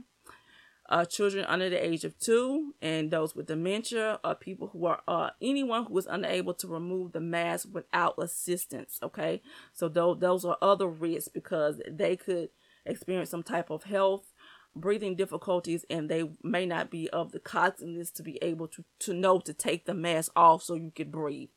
Uh, 0.89 1.05
children 1.05 1.45
under 1.47 1.69
the 1.69 1.85
age 1.85 2.05
of 2.05 2.17
two 2.21 2.73
and 2.81 3.11
those 3.11 3.35
with 3.35 3.47
dementia 3.47 4.21
or 4.23 4.37
people 4.37 4.69
who 4.69 4.87
are 4.87 5.03
uh, 5.09 5.31
anyone 5.43 5.85
who 5.87 5.99
is 5.99 6.07
unable 6.07 6.55
to 6.55 6.69
remove 6.69 7.11
the 7.11 7.19
mask 7.19 7.67
without 7.73 8.15
assistance 8.19 9.01
okay 9.03 9.43
so 9.73 9.89
those, 9.89 10.21
those 10.21 10.45
are 10.45 10.57
other 10.63 10.87
risks 10.87 11.29
because 11.29 11.83
they 11.91 12.15
could 12.15 12.51
experience 12.85 13.31
some 13.31 13.43
type 13.43 13.69
of 13.69 13.83
health 13.83 14.33
breathing 14.77 15.17
difficulties 15.17 15.85
and 15.91 16.09
they 16.09 16.31
may 16.43 16.67
not 16.67 16.91
be 16.91 17.09
of 17.11 17.33
the 17.33 17.41
consciousness 17.41 18.11
to 18.11 18.23
be 18.23 18.39
able 18.43 18.69
to, 18.69 18.85
to 18.99 19.12
know 19.12 19.41
to 19.41 19.53
take 19.53 19.87
the 19.87 19.95
mask 19.95 20.31
off 20.37 20.62
so 20.62 20.75
you 20.75 20.93
can 20.95 21.11
breathe 21.11 21.49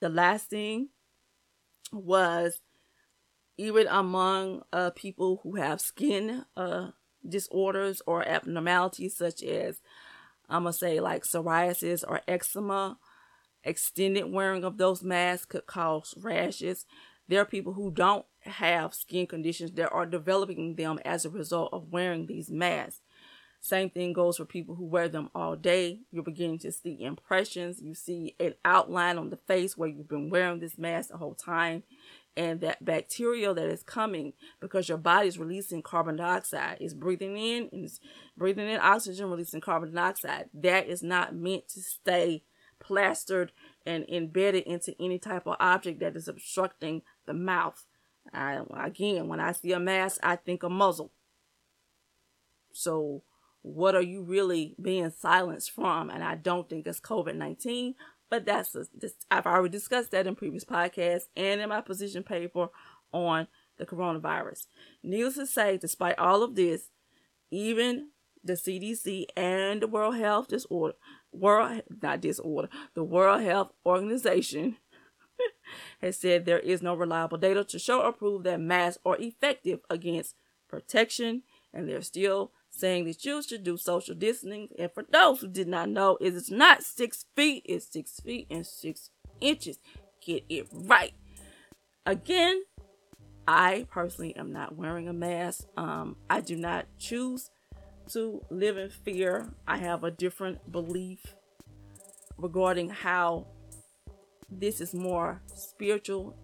the 0.00 0.08
last 0.08 0.48
thing 0.48 0.88
was 1.92 2.60
even 3.56 3.86
among 3.86 4.62
uh, 4.72 4.90
people 4.90 5.40
who 5.42 5.56
have 5.56 5.80
skin 5.80 6.44
uh, 6.56 6.88
disorders 7.26 8.02
or 8.06 8.26
abnormalities 8.26 9.16
such 9.16 9.42
as 9.42 9.80
I'm 10.48 10.64
gonna 10.64 10.72
say 10.72 11.00
like 11.00 11.24
psoriasis 11.24 12.04
or 12.06 12.20
eczema, 12.28 12.98
extended 13.62 14.30
wearing 14.30 14.64
of 14.64 14.76
those 14.76 15.02
masks 15.02 15.46
could 15.46 15.66
cause 15.66 16.14
rashes. 16.18 16.84
There 17.28 17.40
are 17.40 17.46
people 17.46 17.72
who 17.72 17.90
don't 17.90 18.26
have 18.46 18.94
skin 18.94 19.26
conditions 19.26 19.72
that 19.72 19.90
are 19.90 20.06
developing 20.06 20.74
them 20.76 20.98
as 21.04 21.24
a 21.24 21.30
result 21.30 21.70
of 21.72 21.92
wearing 21.92 22.26
these 22.26 22.50
masks. 22.50 23.00
Same 23.60 23.88
thing 23.88 24.12
goes 24.12 24.36
for 24.36 24.44
people 24.44 24.74
who 24.74 24.84
wear 24.84 25.08
them 25.08 25.30
all 25.34 25.56
day. 25.56 26.00
You're 26.12 26.22
beginning 26.22 26.58
to 26.58 26.72
see 26.72 27.02
impressions. 27.02 27.80
You 27.80 27.94
see 27.94 28.34
an 28.38 28.54
outline 28.62 29.16
on 29.16 29.30
the 29.30 29.38
face 29.38 29.74
where 29.74 29.88
you've 29.88 30.08
been 30.08 30.28
wearing 30.28 30.60
this 30.60 30.76
mask 30.76 31.08
the 31.08 31.16
whole 31.16 31.34
time 31.34 31.82
and 32.36 32.60
that 32.60 32.84
bacteria 32.84 33.54
that 33.54 33.66
is 33.66 33.82
coming 33.82 34.32
because 34.60 34.88
your 34.88 34.98
body 34.98 35.28
is 35.28 35.38
releasing 35.38 35.82
carbon 35.82 36.16
dioxide 36.16 36.78
is 36.80 36.94
breathing 36.94 37.36
in 37.36 37.68
and 37.72 37.84
it's 37.84 38.00
breathing 38.36 38.68
in 38.68 38.80
oxygen 38.80 39.30
releasing 39.30 39.60
carbon 39.60 39.94
dioxide 39.94 40.48
that 40.52 40.86
is 40.86 41.02
not 41.02 41.34
meant 41.34 41.68
to 41.68 41.80
stay 41.80 42.42
plastered 42.80 43.52
and 43.86 44.04
embedded 44.08 44.64
into 44.64 44.94
any 45.00 45.18
type 45.18 45.46
of 45.46 45.56
object 45.60 46.00
that 46.00 46.16
is 46.16 46.28
obstructing 46.28 47.02
the 47.26 47.34
mouth 47.34 47.86
I, 48.32 48.60
again 48.76 49.28
when 49.28 49.40
i 49.40 49.52
see 49.52 49.72
a 49.72 49.78
mask 49.78 50.20
i 50.22 50.36
think 50.36 50.62
a 50.62 50.68
muzzle 50.68 51.12
so 52.72 53.22
what 53.62 53.94
are 53.94 54.02
you 54.02 54.22
really 54.22 54.74
being 54.80 55.10
silenced 55.10 55.70
from 55.70 56.10
and 56.10 56.24
i 56.24 56.34
don't 56.34 56.68
think 56.68 56.86
it's 56.86 57.00
covid-19 57.00 57.94
but 58.30 58.46
that's 58.46 58.74
a, 58.74 58.86
this, 58.92 59.14
I've 59.30 59.46
already 59.46 59.70
discussed 59.70 60.10
that 60.10 60.26
in 60.26 60.34
previous 60.34 60.64
podcasts 60.64 61.28
and 61.36 61.60
in 61.60 61.68
my 61.68 61.80
position 61.80 62.24
paper 62.24 62.68
on 63.12 63.46
the 63.78 63.86
coronavirus. 63.86 64.66
Needless 65.04 65.36
to 65.36 65.46
say, 65.46 65.76
despite 65.76 66.18
all 66.18 66.42
of 66.42 66.56
this, 66.56 66.88
even 67.52 68.08
the 68.42 68.54
CDC 68.54 69.26
and 69.36 69.80
the 69.80 69.86
World 69.86 70.16
Health 70.16 70.48
Disorder, 70.48 70.94
World 71.32 71.82
not 72.02 72.20
disorder, 72.20 72.68
the 72.94 73.04
World 73.04 73.42
Health 73.42 73.70
Organization 73.86 74.78
has 76.00 76.16
said 76.18 76.44
there 76.44 76.58
is 76.58 76.82
no 76.82 76.94
reliable 76.94 77.38
data 77.38 77.64
to 77.64 77.78
show 77.78 78.02
or 78.02 78.12
prove 78.12 78.44
that 78.44 78.60
masks 78.60 79.00
are 79.04 79.16
effective 79.18 79.80
against 79.90 80.34
protection, 80.68 81.42
and 81.72 81.88
they're 81.88 82.02
still 82.02 82.52
saying 82.70 83.04
that 83.04 83.24
you 83.24 83.42
should 83.42 83.62
do 83.62 83.76
social 83.76 84.14
distancing. 84.14 84.68
And 84.78 84.90
for 84.92 85.04
those 85.10 85.40
who 85.40 85.48
did 85.48 85.68
not 85.68 85.88
know, 85.88 86.18
it 86.20 86.34
is 86.34 86.50
not 86.50 86.82
six 86.82 87.24
feet, 87.36 87.62
it's 87.66 87.86
six 87.86 88.20
feet 88.20 88.46
and 88.50 88.66
six 88.66 89.10
inches. 89.40 89.78
Get 90.24 90.44
it 90.48 90.66
right. 90.72 91.14
Again, 92.06 92.62
I 93.46 93.86
personally 93.90 94.34
am 94.36 94.52
not 94.52 94.76
wearing 94.76 95.08
a 95.08 95.12
mask. 95.12 95.66
Um, 95.76 96.16
I 96.28 96.40
do 96.40 96.56
not 96.56 96.86
choose 96.98 97.50
to 98.12 98.42
live 98.50 98.76
in 98.76 98.90
fear. 98.90 99.50
I 99.66 99.78
have 99.78 100.04
a 100.04 100.10
different 100.10 100.70
belief 100.70 101.36
regarding 102.36 102.90
how 102.90 103.46
this 104.60 104.80
is 104.80 104.94
more 104.94 105.42
spiritual 105.54 106.36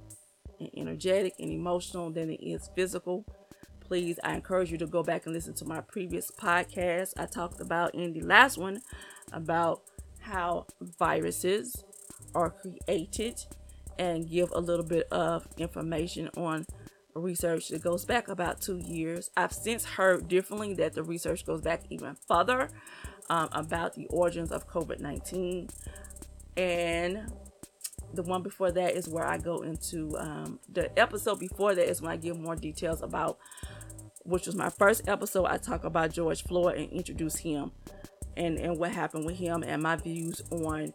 and 0.58 0.70
energetic 0.76 1.34
and 1.38 1.50
emotional 1.50 2.10
than 2.10 2.30
it 2.30 2.42
is 2.42 2.70
physical 2.74 3.24
please, 3.90 4.20
I 4.22 4.34
encourage 4.34 4.70
you 4.70 4.78
to 4.78 4.86
go 4.86 5.02
back 5.02 5.26
and 5.26 5.34
listen 5.34 5.52
to 5.54 5.64
my 5.64 5.80
previous 5.80 6.30
podcast. 6.30 7.12
I 7.18 7.26
talked 7.26 7.60
about 7.60 7.92
in 7.92 8.12
the 8.12 8.20
last 8.20 8.56
one 8.56 8.82
about 9.32 9.82
how 10.20 10.68
viruses 10.80 11.82
are 12.32 12.50
created 12.50 13.44
and 13.98 14.30
give 14.30 14.52
a 14.52 14.60
little 14.60 14.84
bit 14.84 15.08
of 15.10 15.48
information 15.58 16.28
on 16.36 16.66
research 17.14 17.70
that 17.70 17.82
goes 17.82 18.04
back 18.04 18.28
about 18.28 18.60
two 18.60 18.78
years. 18.78 19.32
I've 19.36 19.52
since 19.52 19.84
heard 19.84 20.28
differently 20.28 20.72
that 20.74 20.92
the 20.92 21.02
research 21.02 21.44
goes 21.44 21.60
back 21.60 21.82
even 21.90 22.16
further 22.28 22.70
um, 23.28 23.48
about 23.50 23.94
the 23.94 24.06
origins 24.06 24.52
of 24.52 24.68
COVID 24.68 25.00
19. 25.00 25.68
And 26.56 27.32
the 28.14 28.22
one 28.22 28.42
before 28.42 28.72
that 28.72 28.94
is 28.94 29.08
where 29.08 29.26
I 29.26 29.38
go 29.38 29.62
into 29.62 30.16
um, 30.18 30.58
the 30.72 30.96
episode 30.98 31.38
before 31.38 31.74
that 31.74 31.88
is 31.88 32.02
when 32.02 32.10
I 32.10 32.16
give 32.16 32.38
more 32.38 32.56
details 32.56 33.02
about 33.02 33.38
which 34.24 34.46
was 34.46 34.54
my 34.54 34.70
first 34.70 35.08
episode, 35.08 35.46
I 35.46 35.56
talk 35.56 35.84
about 35.84 36.12
George 36.12 36.44
Floyd 36.44 36.76
and 36.76 36.92
introduce 36.92 37.36
him 37.36 37.72
and, 38.36 38.58
and 38.58 38.78
what 38.78 38.92
happened 38.92 39.26
with 39.26 39.36
him 39.36 39.62
and 39.62 39.82
my 39.82 39.96
views 39.96 40.42
on 40.50 40.92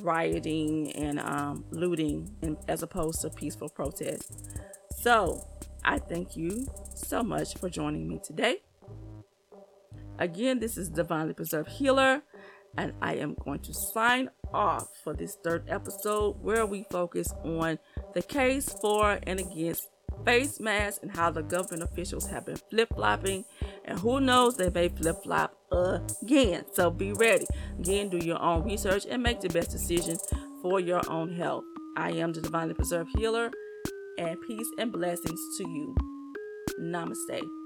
rioting 0.00 0.92
and 0.92 1.20
um, 1.20 1.64
looting 1.70 2.34
and, 2.42 2.56
as 2.68 2.82
opposed 2.82 3.20
to 3.22 3.30
peaceful 3.30 3.68
protest. 3.68 4.32
So 5.00 5.46
I 5.84 5.98
thank 5.98 6.36
you 6.36 6.66
so 6.94 7.22
much 7.22 7.56
for 7.56 7.68
joining 7.68 8.08
me 8.08 8.20
today. 8.22 8.62
Again, 10.18 10.58
this 10.58 10.76
is 10.76 10.88
Divinely 10.88 11.34
Preserved 11.34 11.70
Healer, 11.70 12.22
and 12.76 12.92
I 13.00 13.14
am 13.14 13.34
going 13.34 13.60
to 13.60 13.74
sign 13.74 14.30
off 14.54 14.88
for 15.02 15.14
this 15.14 15.36
third 15.42 15.64
episode 15.68 16.36
where 16.42 16.66
we 16.66 16.84
focus 16.90 17.32
on 17.44 17.78
the 18.14 18.22
case 18.22 18.68
for 18.80 19.18
and 19.24 19.40
against 19.40 19.88
face 20.24 20.60
masks 20.60 21.00
and 21.02 21.16
how 21.16 21.30
the 21.30 21.42
government 21.42 21.82
officials 21.82 22.28
have 22.28 22.46
been 22.46 22.58
flip 22.70 22.88
flopping. 22.94 23.44
And 23.84 23.98
who 23.98 24.20
knows, 24.20 24.56
they 24.56 24.70
may 24.70 24.88
flip 24.88 25.22
flop 25.22 25.56
again. 25.70 26.64
So 26.72 26.90
be 26.90 27.12
ready. 27.12 27.46
Again, 27.78 28.08
do 28.08 28.18
your 28.18 28.40
own 28.40 28.64
research 28.64 29.06
and 29.08 29.22
make 29.22 29.40
the 29.40 29.48
best 29.48 29.70
decision 29.70 30.18
for 30.62 30.80
your 30.80 31.02
own 31.10 31.32
health. 31.32 31.64
I 31.96 32.12
am 32.12 32.32
the 32.32 32.40
Divinely 32.40 32.74
Preserved 32.74 33.10
Healer, 33.18 33.50
and 34.18 34.36
peace 34.46 34.68
and 34.78 34.92
blessings 34.92 35.40
to 35.58 35.68
you. 35.68 35.94
Namaste. 36.80 37.61